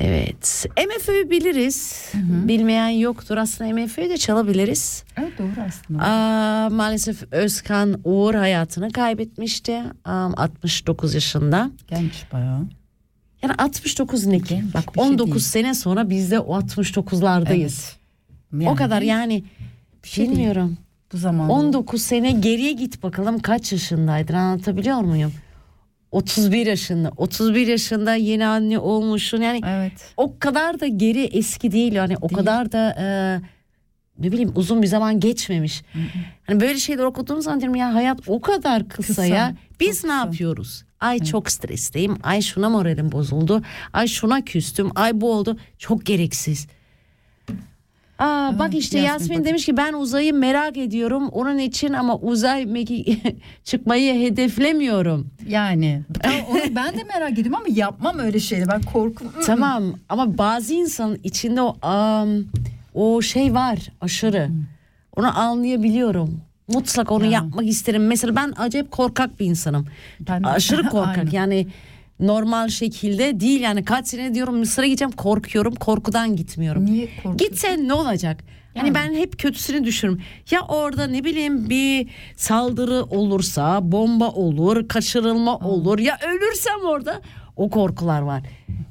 Evet. 0.00 0.66
MFÖ'yü 0.76 1.30
biliriz. 1.30 2.12
Bilmeyen 2.24 2.88
yoktur. 2.88 3.36
Aslında 3.36 3.74
MFÖ'yü 3.74 4.10
de 4.10 4.16
çalabiliriz. 4.16 5.04
evet 5.16 5.38
doğru 5.38 5.64
aslında. 5.68 6.02
Aa, 6.02 6.70
maalesef 6.70 7.32
Özkan 7.32 8.00
Uğur 8.04 8.34
hayatını 8.34 8.90
kaybetmişti. 8.92 9.82
Aa, 10.04 10.30
69 10.36 11.14
yaşında. 11.14 11.70
Genç 11.86 12.24
bayağı. 12.32 12.60
Yani 13.42 13.54
69 13.58 14.26
ne 14.26 14.38
ki? 14.38 14.44
Genç, 14.48 14.74
Bak 14.74 14.94
bir 14.94 15.00
şey 15.00 15.08
19 15.10 15.30
değil. 15.34 15.44
sene 15.44 15.74
sonra 15.74 16.10
biz 16.10 16.30
de 16.30 16.40
o 16.40 16.60
69'lardayız. 16.60 17.92
Yani 18.52 18.70
o 18.70 18.74
kadar 18.74 19.02
yani 19.02 19.44
şey 20.02 20.36
değil. 20.36 20.54
Bu 21.12 21.16
zamanda 21.18 21.52
19 21.52 22.02
sene 22.02 22.32
geriye 22.32 22.72
git 22.72 23.02
bakalım 23.02 23.38
kaç 23.38 23.72
yaşındaydın 23.72 24.34
anlatabiliyor 24.34 25.00
muyum? 25.00 25.32
31 26.12 26.66
yaşında. 26.66 27.10
31 27.16 27.66
yaşında 27.66 28.14
yeni 28.14 28.46
anne 28.46 28.78
olmuşsun. 28.78 29.40
Yani 29.40 29.60
Evet. 29.66 29.92
o 30.16 30.38
kadar 30.38 30.80
da 30.80 30.86
geri 30.86 31.24
eski 31.24 31.72
değil 31.72 31.92
yani 31.92 32.16
o 32.16 32.28
Değil. 32.28 32.36
kadar 32.38 32.72
da 32.72 32.90
e, 32.98 33.06
ne 34.18 34.32
bileyim 34.32 34.52
uzun 34.54 34.82
bir 34.82 34.86
zaman 34.86 35.20
geçmemiş. 35.20 35.82
Hani 36.46 36.60
böyle 36.60 36.78
şeyler 36.78 37.04
okuduğum 37.04 37.42
zaman 37.42 37.60
diyorum 37.60 37.76
ya 37.76 37.94
hayat 37.94 38.20
o 38.26 38.40
kadar 38.40 38.88
kısa, 38.88 39.06
Kısa, 39.06 39.24
ya. 39.26 39.54
Biz 39.80 40.00
çok 40.02 40.10
ne 40.10 40.14
kısa. 40.14 40.24
yapıyoruz? 40.24 40.84
Ay 41.00 41.18
çok 41.18 41.50
stresteyim. 41.50 42.18
Ay 42.22 42.40
şuna 42.42 42.68
moralim 42.68 43.12
bozuldu. 43.12 43.62
Ay 43.92 44.06
şuna 44.06 44.44
küstüm. 44.44 44.90
Ay 44.94 45.20
bu 45.20 45.32
oldu. 45.32 45.58
Çok 45.78 46.06
gereksiz. 46.06 46.66
Aa, 48.18 48.58
bak 48.58 48.74
işte 48.74 48.98
Yasmin, 48.98 49.12
Yasmin 49.12 49.38
bak. 49.38 49.44
demiş 49.46 49.66
ki 49.66 49.76
ben 49.76 49.92
uzayı 49.92 50.34
merak 50.34 50.76
ediyorum 50.76 51.28
onun 51.28 51.58
için 51.58 51.92
ama 51.92 52.16
uzay 52.16 52.62
meki- 52.62 53.36
çıkmayı 53.64 54.14
hedeflemiyorum. 54.26 55.26
Yani 55.48 56.02
tamam, 56.22 56.40
onu 56.50 56.60
ben 56.76 56.94
de 56.98 57.04
merak 57.04 57.32
ediyorum 57.32 57.54
ama 57.54 57.66
yapmam 57.76 58.18
öyle 58.18 58.40
şeyleri. 58.40 58.68
Ben 58.68 58.82
korkum. 58.82 59.32
Tamam 59.46 59.84
ama 60.08 60.38
bazı 60.38 60.74
insanın 60.74 61.20
içinde 61.24 61.62
o 61.62 61.76
am, 61.86 62.28
o 62.94 63.22
şey 63.22 63.54
var 63.54 63.78
aşırı. 64.00 64.48
Onu 65.16 65.38
anlayabiliyorum. 65.38 66.40
Mutlaka 66.68 67.14
onu 67.14 67.24
Ya. 67.24 67.30
yapmak 67.30 67.66
isterim. 67.66 68.06
Mesela 68.06 68.36
ben 68.36 68.52
acayip 68.56 68.90
korkak 68.90 69.40
bir 69.40 69.46
insanım. 69.46 69.86
Ben 70.20 70.42
aşırı 70.42 70.82
korkak 70.88 71.32
yani 71.32 71.66
normal 72.20 72.68
şekilde 72.68 73.40
değil 73.40 73.60
yani 73.60 73.84
kaç 73.84 74.06
sene 74.08 74.34
diyorum 74.34 74.56
Mısır'a 74.58 74.86
gideceğim 74.86 75.12
korkuyorum 75.12 75.74
korkudan 75.74 76.36
gitmiyorum. 76.36 76.86
Niye 76.86 77.06
korkuyorsun? 77.06 77.36
Gitsen 77.36 77.88
ne 77.88 77.92
olacak? 77.92 78.44
Yani 78.74 78.86
Yani. 78.86 78.94
ben 78.94 79.14
hep 79.14 79.38
kötüsünü 79.38 79.84
düşünürüm. 79.84 80.22
Ya 80.50 80.60
orada 80.68 81.06
ne 81.06 81.24
bileyim 81.24 81.70
bir 81.70 82.08
saldırı 82.36 83.04
olursa, 83.04 83.92
bomba 83.92 84.28
olur, 84.30 84.88
kaçırılma 84.88 85.56
olur. 85.58 85.98
Ya 85.98 86.18
ölürsem 86.28 86.80
orada 86.84 87.20
o 87.58 87.70
korkular 87.70 88.20
var. 88.22 88.42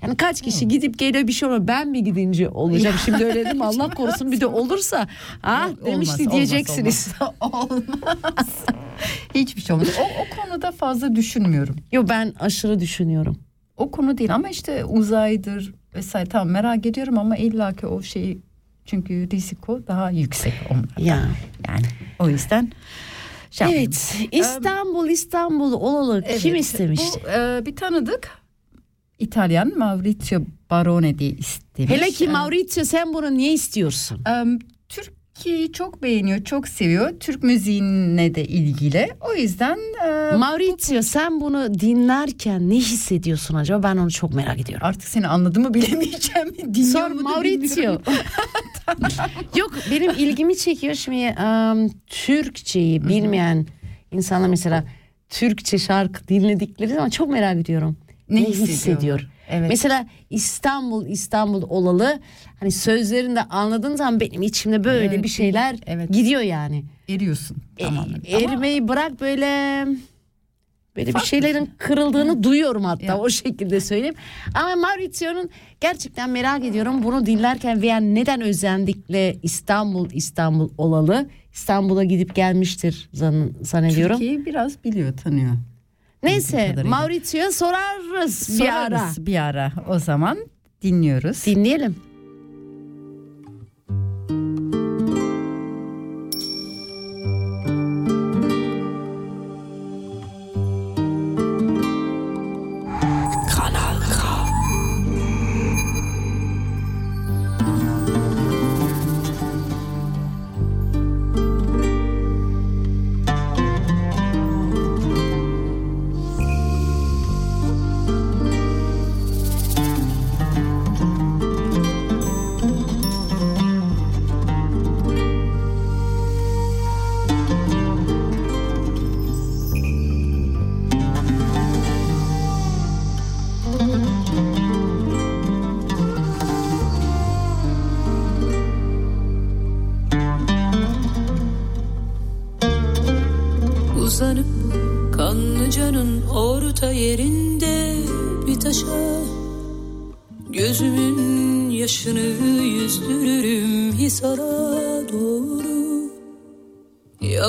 Yani 0.02 0.18
kaç 0.18 0.42
kişi 0.42 0.68
gidip 0.68 1.00
geliyor 1.00 1.28
bir 1.28 1.32
şey 1.32 1.48
oluyor. 1.50 1.68
Ben 1.68 1.88
mi 1.88 2.04
gidince 2.04 2.50
olacağım? 2.50 2.96
Şimdi 3.06 3.26
öyle 3.26 3.46
dedim 3.46 3.62
Allah 3.62 3.90
korusun 3.90 4.32
bir 4.32 4.42
de 4.42 4.46
olursa. 4.48 5.08
Ha 5.42 5.66
Olmaz, 5.66 5.86
demişti 5.86 6.22
olmaz, 6.22 6.34
diyeceksiniz. 6.34 7.08
Olmaz. 7.42 8.66
Hiçbir 9.36 9.62
şey 9.62 9.76
olmaz. 9.76 9.88
O, 10.00 10.04
o 10.04 10.42
konuda 10.42 10.72
fazla 10.72 11.16
düşünmüyorum. 11.16 11.76
Yo 11.92 12.06
ben 12.10 12.34
aşırı 12.40 12.80
düşünüyorum. 12.80 13.38
O 13.78 13.92
konu 13.92 14.18
değil 14.18 14.36
ama 14.36 14.50
işte 14.50 14.86
uzaydır 14.86 15.74
vesaire 15.96 16.30
tamam 16.30 16.50
merak 16.50 16.86
ediyorum 16.86 17.18
ama 17.18 17.38
illaki 17.38 17.88
o 17.88 18.02
şeyi 18.02 18.42
çünkü 18.86 19.28
risiko 19.32 19.88
daha 19.88 20.12
yüksek 20.12 20.54
onlar. 20.70 21.06
Ya. 21.06 21.30
Yani 21.68 21.86
o 22.20 22.30
yüzden 22.30 22.72
şey. 23.52 23.68
Evet 23.80 24.16
İstanbul 24.32 25.10
İstanbul 25.10 25.74
olalı 25.74 26.24
kim 26.40 26.52
Evet, 26.52 26.62
istemiş? 26.62 27.02
Bu 27.02 27.30
e, 27.30 27.66
bir 27.66 27.76
tanıdık 27.76 28.30
İtalyan 29.20 29.78
Maurizio 29.78 30.42
Barone 30.70 31.20
diye 31.20 31.30
istemiş. 31.32 31.92
Hele 31.92 32.12
ki 32.12 32.26
E, 32.26 32.28
Maurizio 32.28 32.84
sen 32.84 33.14
bunu 33.14 33.34
niye 33.38 33.54
istiyorsun? 33.54 34.22
e, 34.30 34.44
Türkiye'yi 34.90 35.72
çok 35.72 36.04
beğeniyor, 36.04 36.44
çok 36.44 36.68
seviyor. 36.68 37.20
Türk 37.20 37.44
müziğine 37.44 38.36
de 38.36 38.46
ilgili. 38.46 39.08
O 39.22 39.34
yüzden 39.34 39.78
e, 40.08 40.36
Maurizio 40.38 41.02
sen 41.02 41.42
bunu 41.42 41.74
dinlerken 41.80 42.70
ne 42.70 42.76
hissediyorsun 42.76 43.56
acaba? 43.56 43.84
Ben 43.84 43.98
onu 43.98 44.12
çok 44.12 44.34
merak 44.34 44.60
ediyorum. 44.60 44.88
artık 44.88 45.04
seni 45.04 45.28
anladığımı 45.28 45.74
bilemeyeceğim. 45.74 46.56
Dinliyor 46.74 47.10
Sor 47.10 47.12
Maurizio. 47.12 48.02
Yok 49.56 49.74
benim 49.92 50.12
ilgimi 50.12 50.58
çekiyor 50.58 50.94
şimdi 50.96 51.18
em, 51.18 51.90
Türkçeyi 52.08 53.08
bilmeyen 53.08 53.66
insanlar 54.12 54.48
mesela 54.48 54.84
Türkçe 55.30 55.78
şarkı 55.78 56.28
dinledikleri 56.28 56.94
zaman 56.94 57.10
çok 57.10 57.30
merak 57.30 57.58
ediyorum. 57.58 57.98
Ne 58.30 58.36
Ne, 58.36 58.46
hissediyorlar? 58.46 58.70
hissediyor? 58.76 59.28
Evet. 59.50 59.70
Mesela 59.70 60.06
İstanbul 60.30 61.06
İstanbul 61.06 61.62
olalı 61.62 62.20
hani 62.60 62.72
sözlerini 62.72 63.36
de 63.36 63.44
anladığın 63.44 63.96
zaman 63.96 64.20
benim 64.20 64.42
içimde 64.42 64.84
böyle 64.84 65.06
Evet, 65.06 65.24
bir 65.24 65.30
şeyler 65.30 65.76
evet. 65.86 66.10
gidiyor 66.14 66.42
yani. 66.42 66.84
Eriyorsun 67.10 67.58
tamamen. 67.80 68.22
E, 68.26 68.38
erimeyi 68.38 68.88
bırak 68.88 69.22
böyle 69.22 69.86
böyle 70.96 71.14
bir 71.14 71.20
şeylerin 71.20 71.70
kırıldığını 71.78 72.44
duyuyorum 72.44 72.84
hatta 72.84 73.06
Ya. 73.06 73.18
o 73.18 73.30
şekilde 73.30 73.80
söyleyeyim. 73.82 74.16
Ama 74.54 74.76
Maurizio'nun 74.76 75.50
gerçekten 75.82 76.30
merak 76.30 76.66
ediyorum 76.66 77.04
bunu 77.04 77.26
dinlerken 77.26 77.82
veya 77.82 77.98
neden 77.98 78.42
özellikle 78.42 79.38
İstanbul 79.44 80.10
İstanbul 80.12 80.70
olalı 80.78 81.30
İstanbul'a 81.54 82.04
gidip 82.04 82.36
gelmiştir 82.36 83.10
zan, 83.14 83.52
zannediyorum. 83.62 84.16
Türkiye'yi 84.18 84.46
biraz 84.46 84.84
biliyor, 84.84 85.18
tanıyor. 85.18 85.52
Neyse. 86.24 86.76
Maurizio'ya 86.86 87.52
sorarız 87.52 88.60
bir 88.60 88.70
ara. 88.70 88.98
Sorarız 89.00 89.26
bir 89.26 89.38
ara. 89.44 89.72
O 89.90 90.00
zaman 90.00 90.38
dinliyoruz. 90.82 91.46
Dinleyelim. 91.46 91.96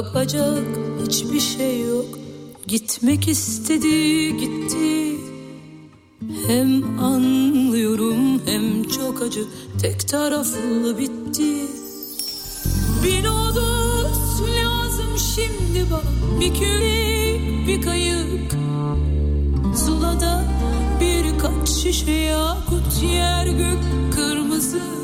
Yapacak 0.09 0.64
hiçbir 1.06 1.40
şey 1.40 1.80
yok. 1.80 2.04
Gitmek 2.66 3.28
istedi 3.28 4.36
gitti. 4.36 5.16
Hem 6.46 7.00
anlıyorum 7.00 8.40
hem 8.46 8.84
çok 8.84 9.22
acı. 9.22 9.44
Tek 9.82 10.09
taraflı 10.09 10.98
bitti. 10.98 11.66
Bir 13.04 13.24
odus 13.24 14.40
lazım 14.40 15.18
şimdi 15.34 15.86
bana. 15.90 16.40
Bir 16.40 16.54
kürek 16.54 17.66
bir 17.66 17.82
kayık. 17.82 18.52
Zulada 19.74 20.44
birkaç 21.00 21.68
şişe 21.68 22.11
yakut 22.11 23.02
Yer 23.02 23.46
gök 23.46 24.12
kırmızı 24.14 24.97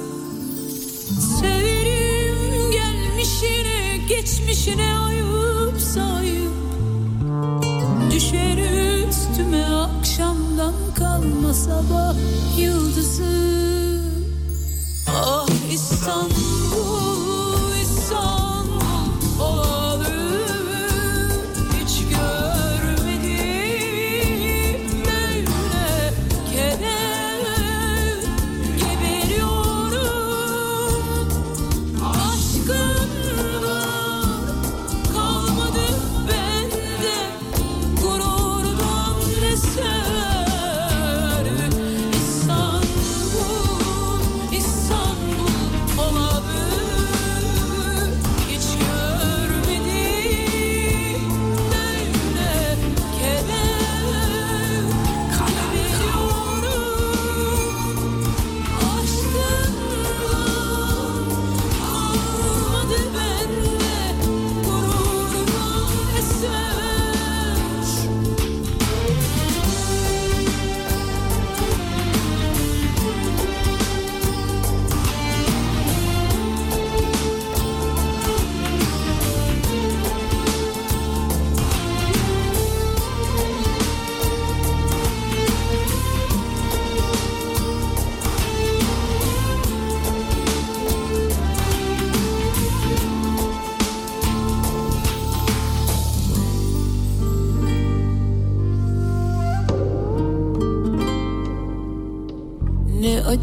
geçmişine 4.64 4.98
ayıp 4.98 5.80
sayıp 5.80 6.52
Düşer 8.10 8.58
üstüme 9.08 9.64
akşamdan 9.64 10.74
kalma 10.94 11.54
sabah 11.54 12.03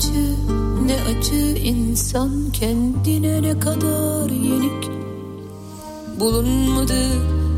acı 0.01 0.35
ne 0.85 0.95
acı. 1.01 1.57
İnsan 1.57 2.51
kendine 2.53 3.41
ne 3.41 3.59
kadar 3.59 4.29
yenik. 4.29 4.89
Bulunmadı 6.19 7.03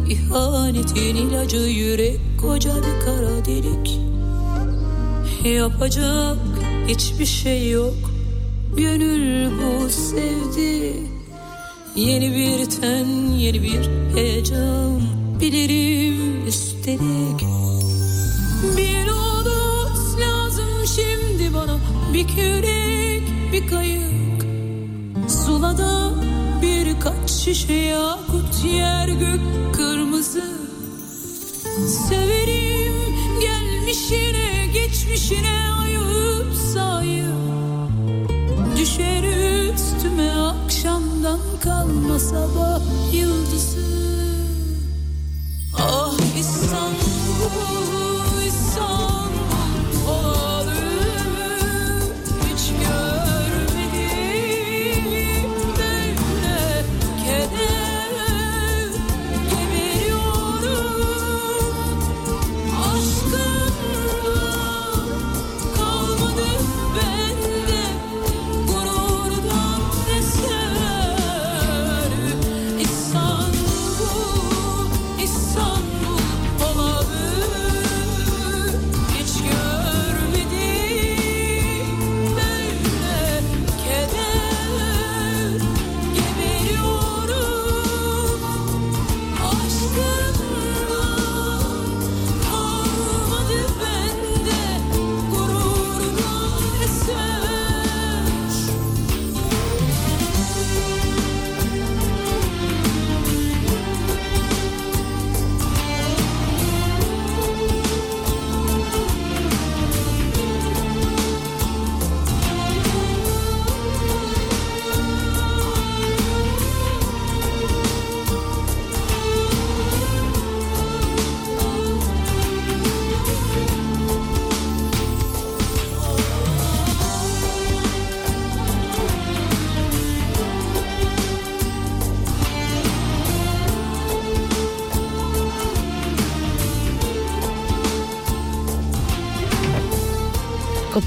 ihanetin 0.09 1.15
ilacı 1.15 1.57
yürek 1.57 2.19
koca 2.41 2.75
bir 2.75 3.05
kara 3.05 3.45
delik. 3.45 3.99
Yapacak 5.55 6.37
hiçbir 6.87 7.25
şey 7.25 7.69
yok. 7.69 7.93
Gönül 8.77 9.51
bu 9.51 9.89
sevdi. 9.89 10.93
Yeni 11.95 12.31
bir 12.31 12.65
ten, 12.65 13.05
yeni 13.37 13.61
bir 13.61 13.89
heyecan. 14.15 15.01
Bilirim 15.41 16.47
üstelik 16.47 17.47
Bir 18.77 18.92
Bir 22.13 22.27
kürek, 22.27 23.23
bir 23.53 23.67
kayık. 23.67 24.45
Sulada 25.27 26.13
birkaç 26.61 27.31
şişe 27.31 27.73
yakut 27.73 28.65
Yer 28.65 29.07
gök 29.07 29.41
kırmızı. 29.73 30.43
Severim 32.09 32.93
gelmişine 33.41 34.67
geçmişine 34.73 35.69
ayıp 35.81 36.53
sayıp 36.73 37.33
Düşer 38.77 39.23
üstüme 39.73 40.31
akşamdan 40.31 41.39
kalma 41.63 42.19
sabah 42.19 42.81
yıldızı. 43.13 43.83
Ah 45.77 46.17
İstanbul, 46.39 48.12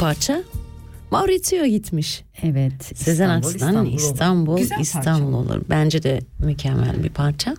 parça 0.01 0.43
Maurizio'ya 1.11 1.67
gitmiş. 1.67 2.25
Evet. 2.43 2.99
Sezen 2.99 3.29
Aksu'dan 3.29 3.87
İstanbul, 3.87 4.59
Güzel 4.59 4.81
İstanbul, 4.81 5.33
parça. 5.33 5.55
olur. 5.55 5.63
Bence 5.71 6.03
de 6.03 6.21
mükemmel 6.39 7.03
bir 7.05 7.09
parça. 7.09 7.55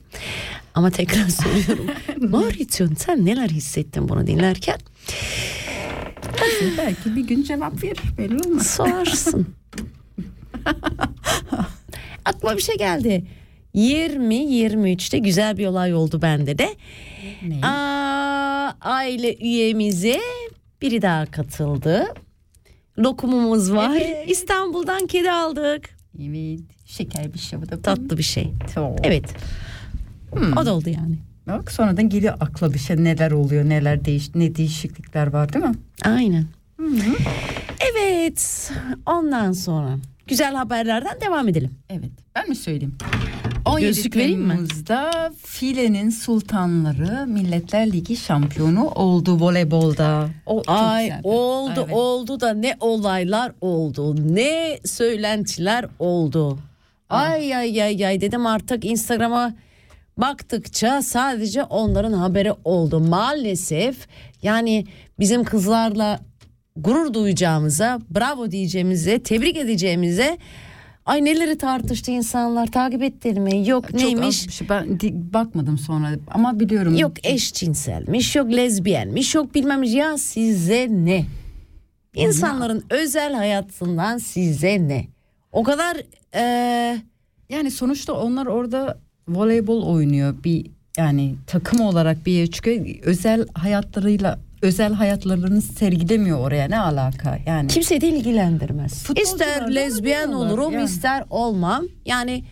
Ama 0.75 0.89
tekrar 0.91 1.27
söylüyorum. 1.29 1.85
Maurizio 2.29 2.88
sen 2.97 3.25
neler 3.25 3.49
hissettin 3.49 4.09
bunu 4.09 4.27
dinlerken? 4.27 4.77
Belki 6.77 7.15
bir 7.15 7.27
gün 7.27 7.43
cevap 7.43 7.83
verir 7.83 7.99
belli 8.17 8.38
olmaz. 8.47 8.67
Sorarsın. 8.67 9.47
Aklıma 12.25 12.57
bir 12.57 12.61
şey 12.61 12.77
geldi. 12.77 13.25
20-23'te 13.75 15.17
güzel 15.17 15.57
bir 15.57 15.65
olay 15.67 15.93
oldu 15.93 16.21
bende 16.21 16.57
de. 16.57 16.69
Ne? 17.47 17.65
Aa, 17.67 18.73
aile 18.81 19.35
üyemize 19.38 20.19
biri 20.81 21.01
daha 21.01 21.25
katıldı. 21.25 22.05
Lokumumuz 22.99 23.71
var. 23.71 23.95
Evet. 23.95 24.29
İstanbul'dan 24.31 25.07
kedi 25.07 25.31
aldık. 25.31 25.89
Evet. 26.21 26.59
Şeker 26.85 27.33
bir 27.33 27.39
şey 27.39 27.61
bu 27.61 27.69
da. 27.69 27.81
Tatlı 27.81 28.17
bir 28.17 28.23
şey. 28.23 28.53
Çok. 28.75 28.95
Evet. 29.03 29.25
O 30.61 30.65
da 30.65 30.73
oldu 30.73 30.89
yani. 30.89 31.17
Bak 31.47 31.71
sonradan 31.71 32.09
geliyor 32.09 32.33
akla 32.39 32.73
bir 32.73 32.79
şey 32.79 33.03
neler 33.03 33.31
oluyor 33.31 33.69
neler 33.69 34.05
değiş 34.05 34.35
ne 34.35 34.55
değişiklikler 34.55 35.27
var 35.33 35.53
değil 35.53 35.65
mi? 35.65 35.75
Aynen. 36.05 36.45
Evet. 37.91 38.71
Ondan 39.05 39.51
sonra 39.51 39.97
güzel 40.28 40.55
haberlerden 40.55 41.21
devam 41.21 41.47
edelim. 41.47 41.71
Evet. 41.89 42.11
Ben 42.36 42.49
mi 42.49 42.55
söyleyeyim? 42.55 42.97
17 43.65 43.86
Gözlük 43.86 44.15
vereyim 44.15 44.41
mi? 44.41 44.49
Temmuz'da 44.53 45.32
filenin 45.45 46.09
sultanları 46.09 47.28
Milletler 47.28 47.91
Ligi 47.91 48.17
şampiyonu 48.17 48.88
oldu 48.88 49.39
voleybolda. 49.39 50.30
O 50.45 50.63
Ay 50.67 51.11
oldu 51.23 51.80
Evet. 51.86 51.95
oldu 51.95 52.39
da 52.39 52.53
ne 52.53 52.75
olaylar 52.80 53.51
oldu. 53.61 54.15
Ne 54.36 54.80
söylentiler 54.86 55.86
oldu. 55.99 56.59
Ay 57.09 57.55
ay 57.55 57.84
ay 57.84 58.05
ay 58.05 58.21
dedim 58.21 58.45
artık 58.45 58.86
Instagram'a 58.86 59.53
baktıkça 60.17 61.01
sadece 61.01 61.63
onların 61.63 62.13
haberi 62.13 62.53
oldu. 62.63 62.99
Maalesef 62.99 64.07
yani 64.43 64.86
bizim 65.19 65.43
kızlarla 65.43 66.19
gurur 66.84 67.13
duyacağımıza, 67.13 67.99
bravo 68.15 68.51
diyeceğimize, 68.51 69.19
tebrik 69.19 69.57
edeceğimize 69.57 70.38
ay 71.05 71.25
neleri 71.25 71.57
tartıştı 71.57 72.11
insanlar 72.11 72.67
takip 72.67 73.03
ettin 73.03 73.41
mi? 73.41 73.67
Yok 73.69 73.88
Çok 73.91 74.01
neymiş? 74.01 74.47
az 74.47 74.53
şey. 74.53 74.69
Ben 74.69 74.99
bakmadım 75.34 75.78
sonra 75.78 76.09
ama 76.32 76.59
biliyorum. 76.59 76.95
Yok 76.97 77.25
eşcinselmiş, 77.25 78.36
yok 78.36 78.51
lezbiyenmiş, 78.51 79.36
yok 79.36 79.55
bilmem 79.55 79.84
ya 79.84 80.17
size 80.17 80.88
ne? 80.91 81.25
İnsanların 82.15 82.84
özel 82.89 83.34
hayatından 83.34 84.17
size 84.17 84.88
ne? 84.88 85.07
O 85.51 85.63
kadar 85.63 85.97
eee, 86.36 87.01
Yani 87.49 87.71
sonuçta 87.71 88.13
onlar 88.13 88.45
orada 88.45 88.97
voleybol 89.28 89.84
oynuyor. 89.84 90.36
Bir 90.43 90.65
yani 90.97 91.36
takım 91.47 91.82
olarak 91.82 92.25
bir 92.25 92.32
yere 92.32 92.47
çıkıyor. 92.47 92.86
Özel 93.03 93.45
hayatlarıyla 93.53 94.39
özel 94.61 94.93
hayatlarını 94.93 95.61
sergilemiyor 95.61 96.39
oraya 96.39 96.67
ne 96.67 96.79
alaka 96.79 97.39
yani. 97.45 97.67
kimseyi 97.67 98.01
de 98.01 98.09
ilgilendirmez. 98.09 99.05
İster 99.23 99.75
lezbiyen 99.75 100.31
olurum, 100.31 100.73
yani. 100.73 100.83
ister 100.85 101.23
olmam. 101.29 101.85
Yani 102.05 102.43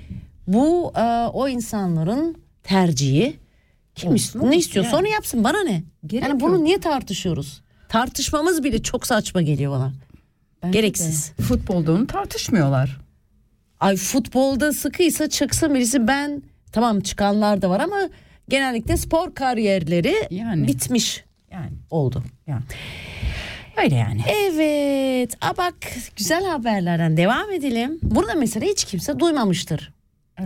bu 0.48 0.94
eee, 0.98 1.26
o 1.34 1.48
insanların 1.48 2.36
tercihi. 2.64 3.40
Kim 3.96 4.10
Olsun, 4.10 4.16
istiyor, 4.18 4.52
ne 4.52 4.58
istiyorsa 4.58 4.90
yani. 4.92 5.00
onu 5.00 5.08
yapsın 5.08 5.44
bana 5.44 5.64
ne? 5.64 5.84
Gerek 6.08 6.30
yani 6.30 6.40
bunu 6.40 6.54
yok. 6.54 6.62
niye 6.64 6.80
tartışıyoruz? 6.80 7.62
Tartışmamız 7.90 8.64
bile 8.64 8.84
çok 8.84 9.08
saçma 9.08 9.42
geliyor 9.42 9.72
bana. 9.72 9.94
Bence 10.64 10.74
de. 10.74 10.82
gereksiz. 10.82 11.32
Futbolda 11.42 11.92
onu 11.92 12.08
tartışmıyorlar. 12.08 12.98
Ay 13.80 13.96
futbolda 13.96 14.74
sıkıysa 14.74 15.30
çıksın 15.30 15.74
birisi 15.74 16.08
ben 16.08 16.42
tamam 16.72 17.00
çıkanlar 17.00 17.62
da 17.62 17.70
var 17.70 17.80
ama 17.80 17.98
genellikle 18.50 18.98
spor 18.98 19.34
kariyerleri 19.36 20.16
Yani. 20.30 20.68
bitmiş 20.68 21.25
Yani 21.56 21.72
oldu. 21.90 22.24
yani. 22.48 22.64
Öyle 23.84 23.96
yani. 23.96 24.22
Evet 24.28 25.38
a 25.42 25.58
bak 25.58 25.74
güzel 26.16 26.46
haberlerden 26.46 27.18
devam 27.18 27.52
edelim. 27.52 28.00
Burada 28.04 28.34
mesela 28.36 28.66
hiç 28.66 28.84
kimse 28.86 29.20
duymamıştır. 29.20 29.94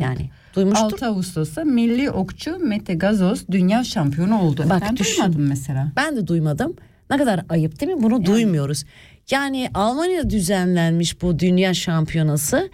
Yani 0.01 0.29
duymuştur. 0.55 0.83
6 0.93 1.05
Ağustos'ta 1.05 1.63
milli 1.63 2.11
okçu 2.11 2.57
Mete 2.59 2.93
Gazoz 2.93 3.47
dünya 3.51 3.83
şampiyonu 3.83 4.41
oldu. 4.41 4.65
Bak 4.69 4.81
ben 4.81 4.97
düşün. 4.97 5.21
duymadım 5.21 5.47
mesela. 5.47 5.91
Ben 5.95 6.15
de 6.15 6.27
duymadım. 6.27 6.75
Ne 7.09 7.17
kadar 7.17 7.41
ayıp 7.49 7.79
değil 7.79 7.91
mi? 7.91 8.03
Bunu 8.03 8.25
duymuyoruz. 8.25 8.83
Yani 9.31 9.69
Almanya'da 9.73 10.29
düzenlenmiş 10.29 11.21
bu 11.21 11.39
dünya 11.39 11.73
şampiyonası 11.73 12.69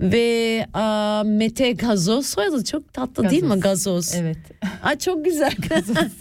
ve 0.00 0.66
aa, 0.74 1.22
Mete 1.26 1.72
Gazoz 1.72 2.26
soyadı 2.26 2.64
çok 2.64 2.92
tatlı 2.92 3.30
değil 3.30 3.42
mi 3.42 3.60
Gazoz? 3.60 4.14
Evet. 4.14 4.38
Ay 4.82 4.98
çok 4.98 5.24
güzel. 5.24 5.52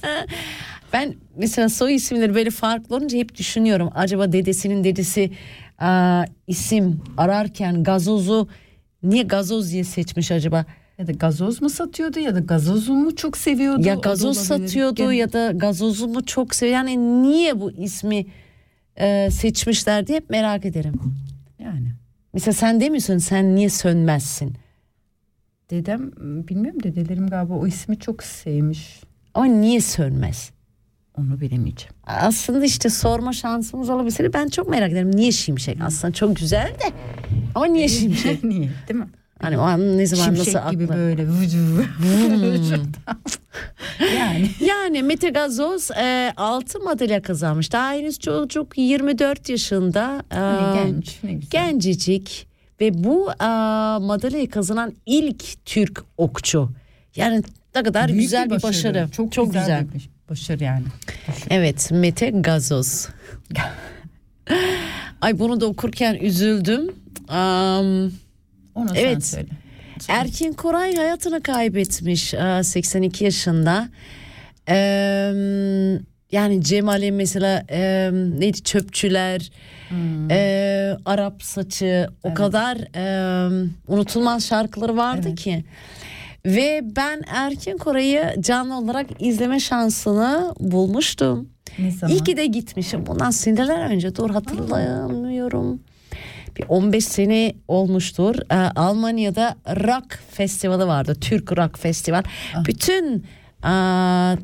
Ben 0.94 1.16
mesela 1.38 1.70
soy 1.70 1.96
isimleri 1.96 2.36
böyle 2.36 2.50
farklı 2.50 2.96
olunca 2.96 3.18
hep 3.18 3.36
düşünüyorum. 3.38 3.90
Acaba 3.96 4.32
dedesinin 4.32 4.84
dedesi 4.84 5.32
aa, 5.78 6.24
isim 6.48 7.02
ararken 7.18 7.84
gazozu 7.84 8.48
niye 9.04 9.24
gazoz 9.24 9.72
diye 9.72 9.84
seçmiş 9.84 10.32
acaba? 10.32 10.66
Ya 10.98 11.08
da 11.08 11.12
gazoz 11.12 11.62
mu 11.62 11.70
satıyordu 11.70 12.20
ya 12.20 12.36
da 12.36 12.40
gazozu 12.40 12.94
mu 12.94 13.16
çok 13.16 13.38
seviyordu? 13.38 13.88
Ya 13.88 13.96
gazoz 13.96 14.38
satıyordu 14.38 14.96
Gene- 14.96 15.16
ya 15.16 15.34
da 15.34 15.52
gazozu 15.52 16.08
mu 16.08 16.26
çok 16.26 16.56
seviyor. 16.56 16.76
Yani 16.78 17.24
niye 17.24 17.60
bu 17.60 17.72
ismi 17.72 18.26
e, 19.00 19.30
seçmişler 19.32 20.08
diye 20.08 20.18
hep 20.18 20.30
merak 20.30 20.66
ederim. 20.66 20.94
Yani 21.60 21.92
Mesela 22.34 22.54
sen 22.54 22.82
demiyorsun 22.82 23.18
sen 23.18 23.56
niye 23.56 23.70
sönmezsin? 23.70 24.54
dedem 25.70 26.12
bilmiyorum 26.48 26.84
dedelerim 26.84 27.28
galiba 27.28 27.54
o 27.54 27.68
ismi 27.68 28.00
çok 28.00 28.24
sevmiş. 28.24 29.02
Ama 29.34 29.46
niye 29.46 29.82
sönmez? 29.82 30.52
Onu 31.22 31.42
bilemeyeceğim. 31.42 31.94
Aslında 32.08 32.66
işte 32.66 32.90
sorma 32.90 33.34
şansımız 33.34 33.90
olabilseydi 33.90 34.34
ben 34.34 34.48
çok 34.48 34.70
merak 34.70 34.92
ederim. 34.92 35.12
Niye 35.16 35.32
şimşek? 35.32 35.78
Aslında 35.82 36.14
çok 36.14 36.36
güzel 36.36 36.68
de 36.68 36.94
ama 37.56 37.66
niye 37.66 37.88
şimşek? 37.88 38.44
Niye 38.44 38.70
değil 38.88 39.00
mi? 39.00 39.08
Hani 39.42 39.58
o 39.58 39.62
an 39.62 39.98
ne 39.98 40.06
zaman 40.06 40.26
Şimşek 40.26 40.56
nasıl 40.56 40.72
gibi 40.72 40.84
aklı? 40.84 40.96
böyle 40.96 41.28
vıcı 41.28 41.58
yani 44.20 44.50
Yani 44.66 45.04
Mete 45.04 45.30
Gazoz 45.30 45.92
e, 45.92 46.34
6 46.38 46.80
madalya 46.80 47.22
kazanmış. 47.22 47.72
Daha 47.74 47.92
henüz 47.92 48.20
çocuk 48.20 48.78
24 48.78 49.50
yaşında. 49.50 50.24
E, 50.32 50.36
hani 50.36 50.76
genç 50.86 51.24
ne 51.24 51.34
güzel. 51.34 51.50
Gencecik 51.50 52.48
ve 52.82 53.04
bu 53.04 53.32
e, 53.32 53.46
madalyayı 54.06 54.50
kazanan 54.50 54.94
ilk 55.06 55.66
Türk 55.66 56.04
okçu. 56.18 56.70
Yani 57.16 57.44
ne 57.76 57.84
kadar 57.84 58.08
Büyük 58.08 58.22
güzel 58.22 58.50
bir 58.50 58.64
başarı. 58.64 59.08
Çok, 59.12 59.32
Çok 59.32 59.54
güzel, 59.54 59.84
güzel. 59.84 60.02
Başarı 60.32 60.64
yani. 60.64 60.84
Evet 61.50 61.92
Mete 61.92 62.30
Gazoz. 62.30 63.08
Ay 65.22 65.40
bunu 65.40 65.62
da 65.62 65.66
okurken 65.66 66.16
üzüldüm. 66.16 66.92
Am, 67.28 68.12
Onu 68.76 68.90
Evet. 68.96 69.26
sen 69.26 69.38
söyle. 69.38 69.50
Erkin 70.08 70.54
Koray 70.54 70.96
hayatını 70.96 71.44
kaybetmiş 71.44 72.34
aa, 72.34 72.64
82 72.64 73.24
yaşında. 73.24 73.90
Yani 76.32 76.64
Cemal'in 76.64 77.14
mesela 77.16 77.64
eee, 77.72 78.12
neydi 78.14 78.64
çöpçüler, 78.64 79.52
eee, 80.30 80.98
Arap 81.06 81.44
saçı 81.44 82.08
o 82.24 82.34
kadar 82.34 82.78
unutulmaz 83.88 84.46
şarkıları 84.48 84.98
vardı 84.98 85.28
Evet. 85.28 85.40
ki. 85.40 85.66
Ve 86.46 86.82
ben 86.96 87.22
Erkin 87.28 87.78
Koray'ı 87.78 88.36
canlı 88.40 88.78
olarak 88.78 89.08
izleme 89.20 89.60
şansını 89.60 90.54
bulmuştum. 90.60 91.50
Ne 91.80 91.92
zaman? 91.92 92.16
İyi 92.16 92.24
ki 92.24 92.38
de 92.38 92.46
gitmişim. 92.46 93.06
Bundan 93.06 93.30
seneler 93.30 93.90
önce 93.90 94.16
dur 94.16 94.30
hatırlayamıyorum. 94.30 95.80
Bir 96.58 96.64
15 96.68 97.06
sene 97.06 97.54
olmuştur. 97.68 98.36
Ee, 98.52 98.56
Almanya'da 98.56 99.56
rock 99.68 100.20
festivali 100.32 100.88
vardı. 100.88 101.16
Türk 101.22 101.58
rock 101.58 101.80
festival. 101.80 102.24
Bütün 102.68 103.26
aa, 103.64 104.36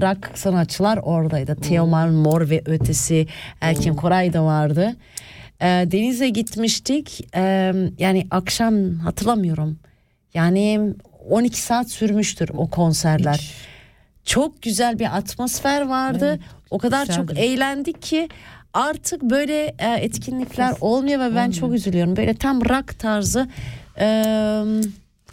rock 0.00 0.30
sanatçılar 0.34 0.96
oradaydı. 1.02 1.54
Teoman 1.54 2.12
Mor 2.12 2.50
ve 2.50 2.62
ötesi 2.66 3.26
Erkin 3.60 3.94
Koray 3.94 4.32
da 4.32 4.44
vardı. 4.44 4.96
Ee, 5.60 5.66
Deniz'e 5.66 6.28
gitmiştik. 6.28 7.28
Ee, 7.36 7.72
yani 7.98 8.26
akşam 8.30 8.90
hatırlamıyorum. 8.94 9.78
Yani 10.34 10.94
12 11.30 11.60
saat 11.62 11.90
sürmüştür 11.90 12.50
o 12.56 12.70
konserler. 12.70 13.50
Çok 14.24 14.62
güzel 14.62 14.98
bir 14.98 15.16
atmosfer 15.16 15.82
vardı. 15.86 16.28
Evet, 16.28 16.40
o 16.70 16.78
kadar 16.78 17.06
güzeldi. 17.06 17.26
çok 17.28 17.38
eğlendik 17.38 18.02
ki 18.02 18.28
artık 18.74 19.22
böyle 19.22 19.74
e, 19.78 19.94
etkinlikler 19.94 20.74
olmuyor 20.80 21.20
ve 21.20 21.34
ben 21.34 21.50
çok 21.50 21.72
üzülüyorum. 21.74 22.16
Böyle 22.16 22.34
tam 22.34 22.60
rock 22.64 22.98
tarzı 22.98 23.48
e, 23.98 24.24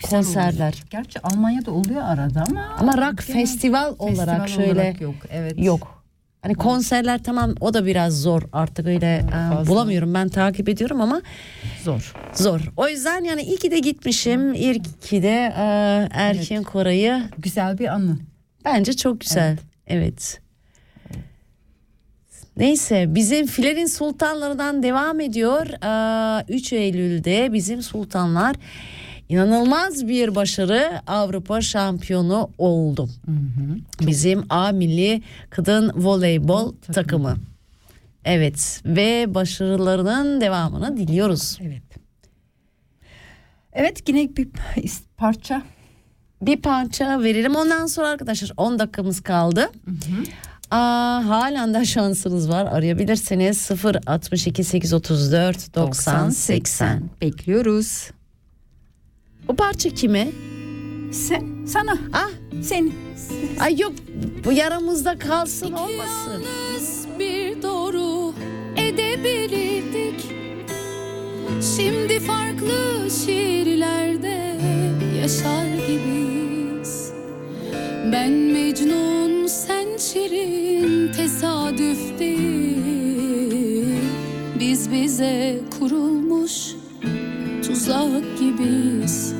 konserler. 0.10 0.84
Gerçi 0.89 1.20
Almanya'da 1.22 1.72
oluyor 1.72 2.02
arada 2.04 2.44
ama. 2.50 2.76
Ama 2.80 2.98
rock 2.98 3.28
genel- 3.28 3.39
festival 3.39 3.96
olarak 4.00 4.48
festival 4.48 4.66
şöyle 4.66 4.82
olarak 4.82 5.02
yok. 5.02 5.16
Evet. 5.32 5.54
yok. 5.58 6.03
Hani 6.44 6.56
konserler 6.56 7.24
tamam 7.24 7.56
o 7.62 7.74
da 7.74 7.86
biraz 7.86 8.22
zor 8.22 8.41
artık 8.54 8.88
öyle 8.88 9.26
e, 9.64 9.68
bulamıyorum 9.68 10.14
ben 10.14 10.30
takip 10.30 10.70
ediyorum 10.70 11.02
ama 11.02 11.22
Zor. 11.84 12.14
zor. 12.34 12.60
O 12.78 12.88
yüzden 12.88 13.24
yani 13.24 13.41
iyi 13.41 13.58
ki 13.58 13.72
de 13.72 13.80
gitmişim. 13.80 14.54
İyi 14.54 14.82
ki 14.82 15.24
de 15.24 15.54
e, 15.58 15.64
Erkin 16.12 16.64
Koray'ı 16.64 17.24
Güzel 17.38 17.80
bir 17.80 17.88
anı. 17.88 18.18
Bence 18.66 18.94
çok 18.94 19.22
güzel. 19.22 19.58
Evet. 19.88 20.41
Neyse 22.58 23.06
bizim 23.16 23.48
filerin 23.48 23.86
sultanlarından 23.86 24.84
devam 24.84 25.20
ediyor. 25.20 25.68
Aa, 25.82 26.44
3 26.50 26.74
Eylül'de 26.74 27.54
bizim 27.54 27.82
sultanlar 27.82 28.56
inanılmaz 29.30 30.07
bir 30.07 30.36
başarı 30.36 31.01
Avrupa 31.07 31.61
şampiyonu 31.61 32.49
oldu. 32.57 33.09
Bizim 34.01 34.45
A 34.49 34.71
milli 34.71 35.21
kadın 35.49 35.91
voleybol 35.95 36.71
Takımı. 36.71 36.93
takımı. 36.93 37.36
Evet 38.26 38.82
ve 38.86 39.34
başarılarının 39.34 40.41
devamını 40.41 40.97
diliyoruz. 40.97 41.59
Evet. 41.61 41.84
Evet 43.74 44.09
yine 44.09 44.36
bir 44.36 44.47
parça. 45.17 45.61
Bir 46.41 46.61
parça 46.61 47.24
verelim 47.24 47.55
ondan 47.55 47.86
sonra 47.86 48.07
arkadaşlar 48.07 48.51
10 48.57 48.80
dakikamız 48.80 49.21
kaldı. 49.21 49.69
Aa, 50.71 51.24
halen 51.28 51.74
de 51.74 51.86
şansınız 51.86 52.49
var 52.49 52.65
arayabilirsiniz 52.65 53.57
0 53.57 53.95
62 54.07 54.63
834 54.63 55.76
90 55.76 56.30
80. 56.30 57.09
Bekliyoruz. 57.21 58.09
Bu 59.48 59.56
parça 59.56 59.89
kime? 59.89 60.28
Sen, 61.12 61.66
sana, 61.68 61.98
Ah 62.14 62.30
sen. 62.62 62.91
ay 63.60 63.80
yok 63.80 63.91
bu 64.46 64.52
yaramızda 64.52 65.18
kalsın 65.20 65.72
olmasın. 65.72 66.32
Yalnız 66.32 67.08
bir 67.20 67.62
doğru 67.62 68.34
edebilirdik 68.78 70.26
Şimdi 71.78 72.20
farklı 72.20 73.08
şiirlerde 73.26 74.58
yaşar 75.22 75.66
gibiyiz 75.88 77.12
Ben 78.12 78.32
Mecnun 78.32 79.48
sen 79.48 79.98
Şirin 79.98 81.14
tesadüf 81.14 82.20
değil 82.20 83.98
Biz 84.60 84.91
bize 84.91 85.60
kurulmuş 85.80 86.76
tuzak 87.68 88.39
gibiyiz. 88.39 89.34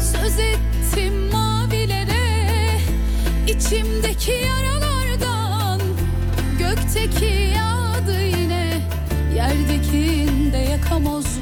Söz 0.00 0.38
ettim 0.38 1.14
mavilere 1.32 2.80
içimdeki 3.48 4.32
yaralardan. 4.32 5.80
Gökteki 6.58 7.52
yağdı 7.56 8.22
yine 8.22 8.80
Yerdekinde 9.34 10.56
yakamoz 10.58 11.37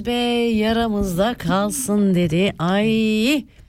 Özbey 0.00 0.56
yaramızda 0.56 1.34
kalsın 1.34 2.14
dedi. 2.14 2.52
Ay 2.58 2.86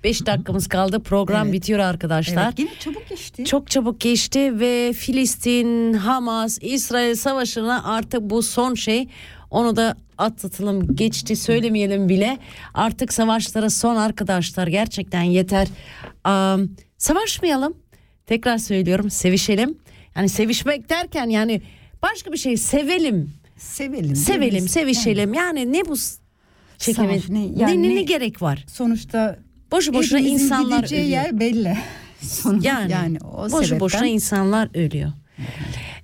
5 0.03 0.25
dakikamız 0.25 0.67
kaldı 0.67 0.99
program 0.99 1.43
Evet. 1.43 1.53
bitiyor 1.53 1.79
arkadaşlar. 1.79 2.45
Evet, 2.45 2.59
yine 2.59 2.69
çabuk 2.79 3.09
geçti. 3.09 3.45
Çok 3.45 3.69
çabuk 3.69 3.99
geçti 3.99 4.59
ve 4.59 4.93
Filistin, 4.93 5.93
Hamas, 5.93 6.57
İsrail 6.61 7.15
savaşına 7.15 7.83
artık 7.83 8.21
bu 8.21 8.43
son 8.43 8.73
şey. 8.75 9.07
Onu 9.49 9.75
da 9.75 9.95
atlatalım 10.17 10.95
geçti 10.95 11.35
söylemeyelim 11.35 12.09
bile. 12.09 12.37
Artık 12.73 13.13
savaşlara 13.13 13.69
son 13.69 13.95
arkadaşlar 13.95 14.67
gerçekten 14.67 15.23
yeter. 15.23 15.67
Am, 16.23 16.69
savaşmayalım. 16.97 17.73
Tekrar 18.25 18.57
söylüyorum 18.57 19.09
sevişelim. 19.09 19.77
Yani 20.15 20.29
sevişmek 20.29 20.89
derken 20.89 21.29
yani 21.29 21.61
başka 22.01 22.31
bir 22.31 22.37
şey 22.37 22.57
sevelim. 22.57 23.33
Sevelim. 23.57 24.15
Sevelim, 24.15 24.67
sevişelim. 24.67 25.33
Yani 25.33 25.73
ne 25.73 25.85
bu 25.85 25.95
s- 26.81 26.85
çekeme 26.93 27.19
Savaş 27.19 27.29
ne? 27.29 27.39
Yani 27.55 27.83
ne, 27.83 27.89
ne 27.89 27.95
ne- 27.95 28.01
gerek 28.01 28.41
var? 28.41 28.65
Sonuçta 28.67 29.39
Boşu 29.71 29.93
boşuna 29.93 30.19
insanlar 30.19 30.83
ölüyor. 30.83 31.03
yer 31.07 31.39
belli. 31.39 31.77
Sonu, 32.21 32.59
Yani, 32.63 32.91
yani, 32.91 33.17
o 33.33 33.37
boşu 33.43 33.51
sebepten 33.57 33.79
boşuna 33.79 34.05
insanlar 34.07 34.69
ölüyor. 34.75 35.11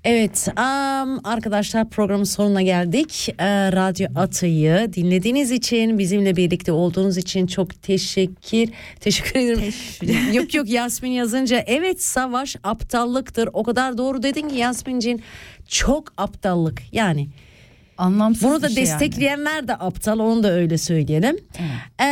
Evet 0.03 0.47
am, 0.59 1.19
arkadaşlar 1.23 1.89
programın 1.89 2.23
sonuna 2.23 2.61
geldik. 2.61 3.30
Ee, 3.39 3.71
Radyo 3.71 4.07
Atay'ı 4.15 4.93
dinlediğiniz 4.93 5.51
için 5.51 5.99
bizimle 5.99 6.36
birlikte 6.36 6.71
olduğunuz 6.71 7.17
için 7.17 7.47
çok 7.47 7.82
teşekkür 7.84 8.69
teşekkür 8.99 9.39
ederim. 9.39 9.73
yok 10.34 10.53
yok 10.53 10.69
Yasmin 10.69 11.11
yazınca 11.11 11.63
evet 11.67 12.03
savaş 12.03 12.55
aptallıktır. 12.63 13.49
O 13.53 13.63
kadar 13.63 13.97
doğru 13.97 14.23
dedin 14.23 14.49
ki 14.49 14.55
Yasmin'cin 14.55 15.21
çok 15.67 16.13
aptallık 16.17 16.82
yani. 16.91 17.28
Anlamsız 17.97 18.43
Bunu 18.43 18.61
da 18.61 18.69
şey 18.69 18.83
yani. 18.83 18.85
destekleyenler 18.91 19.67
de 19.67 19.73
aptal 19.75 20.19
onu 20.19 20.43
da 20.43 20.51
öyle 20.51 20.77
söyleyelim. 20.77 21.37
Ee, 22.01 22.03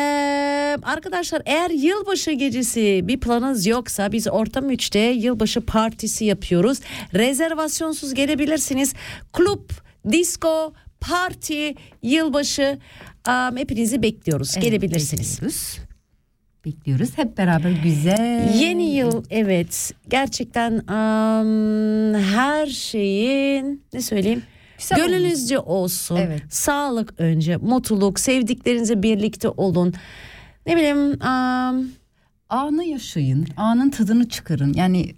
arkadaşlar 0.84 1.42
eğer 1.46 1.70
yılbaşı 1.70 2.32
gecesi 2.32 3.02
bir 3.04 3.20
planınız 3.20 3.66
yoksa 3.66 4.12
biz 4.12 4.28
Ortam 4.28 4.72
3'te 4.72 5.00
yılbaşı 5.00 5.62
partisi 5.62 6.26
yapıyoruz. 6.26 6.80
Rezervasyonsuz 7.14 8.14
gelebilirsiniz. 8.14 8.94
Klub, 9.34 9.70
disco, 10.12 10.74
parti, 11.02 11.76
yılbaşı 12.04 12.80
am, 13.26 13.58
hepinizi 13.58 14.02
bekliyoruz. 14.02 14.52
Evet, 14.56 14.64
Gelebilirsiniz. 14.66 15.32
Bekliyoruz. 15.34 15.78
Bekliyoruz. 16.66 17.10
Hep 17.18 17.38
beraber 17.38 17.72
güzel. 17.72 18.54
Yeni 18.60 18.96
yıl 18.96 19.24
evet 19.30 19.92
gerçekten 20.10 20.72
am, 20.88 22.14
her 22.22 22.68
şeyin 22.68 23.84
ne 23.94 24.02
söyleyeyim 24.02 24.44
Güzel 24.78 24.98
gönlünüzce 24.98 25.60
olsun. 25.60 26.16
Evet. 26.16 26.42
Sağlık 26.50 27.14
önce, 27.18 27.58
mutluluk, 27.58 28.20
sevdiklerinizle 28.20 29.04
birlikte 29.04 29.50
olun. 29.50 29.94
Ne 30.66 30.76
bileyim 30.76 31.24
am, 31.24 31.86
Anı 32.50 32.84
yaşayın. 32.86 33.48
Anın 33.58 33.90
tadını 33.90 34.30
çıkarın. 34.30 34.74
Yani 34.74 35.16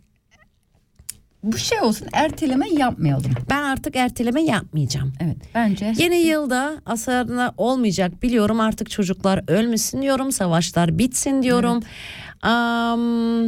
bu 1.43 1.58
şey 1.58 1.82
olsun 1.82 2.08
erteleme 2.14 2.66
yapmayalım. 2.70 3.32
ben 3.49 3.64
artık 3.64 3.95
erteleme 3.95 4.41
yapmayacağım. 4.41 5.14
Evet 5.20 5.38
bence. 5.55 5.93
Yeni 5.97 6.16
yılda 6.16 6.82
asarına 6.86 7.53
olmayacak 7.58 8.24
biliyorum 8.24 8.60
artık 8.60 8.89
çocuklar 8.89 9.43
ölmesin 9.47 10.01
diyorum 10.01 10.32
savaşlar 10.32 10.97
bitsin 10.99 11.43
diyorum. 11.43 11.84
Am, 12.41 13.45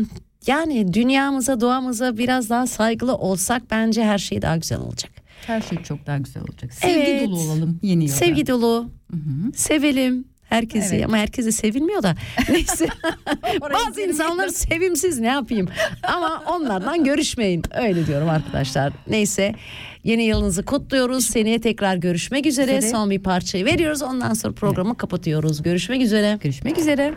yani 0.47 0.93
dünyamıza 0.93 1.62
doğamıza 1.62 2.18
biraz 2.18 2.49
daha 2.49 2.68
saygılı 2.68 3.16
olsak 3.16 3.64
bence 3.72 4.03
her 4.03 4.18
şey 4.18 4.41
daha 4.41 4.57
güzel 4.57 4.80
olacak. 4.80 5.12
Her 5.48 5.62
şey 5.62 5.78
çok 5.84 6.06
daha 6.08 6.18
güzel 6.18 6.44
olacak. 6.44 6.74
Sevgi 6.74 7.00
Evet. 7.12 7.28
dolu 7.30 7.40
olalım 7.40 7.80
yeni 7.82 8.04
yılda. 8.04 8.16
Sevgi 8.16 8.48
dolu 8.48 8.90
Hı 9.12 9.18
hı. 9.18 9.52
sevelim 9.56 10.26
herkesi 10.50 10.96
Evet. 10.96 11.06
ama 11.06 11.18
herkese 11.18 11.52
sevilmiyor 11.52 12.04
da 12.04 12.16
neyse 12.50 12.88
bazı 13.74 14.02
insanlar 14.02 14.48
sevimsiz 14.48 15.20
ne 15.20 15.28
yapayım 15.28 15.68
ama 16.04 16.44
onlardan 16.48 17.04
görüşmeyin 17.04 17.64
öyle 17.82 18.08
diyorum 18.08 18.30
arkadaşlar 18.30 18.94
neyse 19.08 19.56
yeni 20.04 20.24
yılınızı 20.24 20.66
kutluyoruz 20.66 21.26
seneye 21.26 21.62
tekrar 21.62 21.96
görüşmek 21.96 22.46
üzere 22.46 22.78
Üzere. 22.78 22.92
son 22.92 23.10
bir 23.10 23.20
parçayı 23.20 23.66
veriyoruz 23.66 24.02
ondan 24.02 24.34
sonra 24.34 24.54
programı 24.54 24.98
kapatıyoruz 24.98 25.62
görüşmek 25.64 26.02
üzere 26.02 26.38
Görüşmek 26.44 26.78
üzere. 26.78 27.14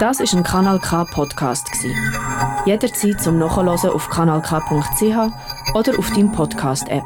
Das 0.00 0.20
ist 0.20 0.34
ein 0.34 0.42
Kanal 0.42 0.78
K 0.78 1.04
Podcast 1.14 1.66
gsi. 1.72 1.88
Jederzeit 2.66 3.20
zum 3.20 3.38
Nachhören 3.40 3.66
auf 3.88 4.08
kanalk.ch 4.08 5.16
oder 5.74 5.98
auf 5.98 6.10
deinem 6.10 6.32
Podcast-App. 6.32 7.04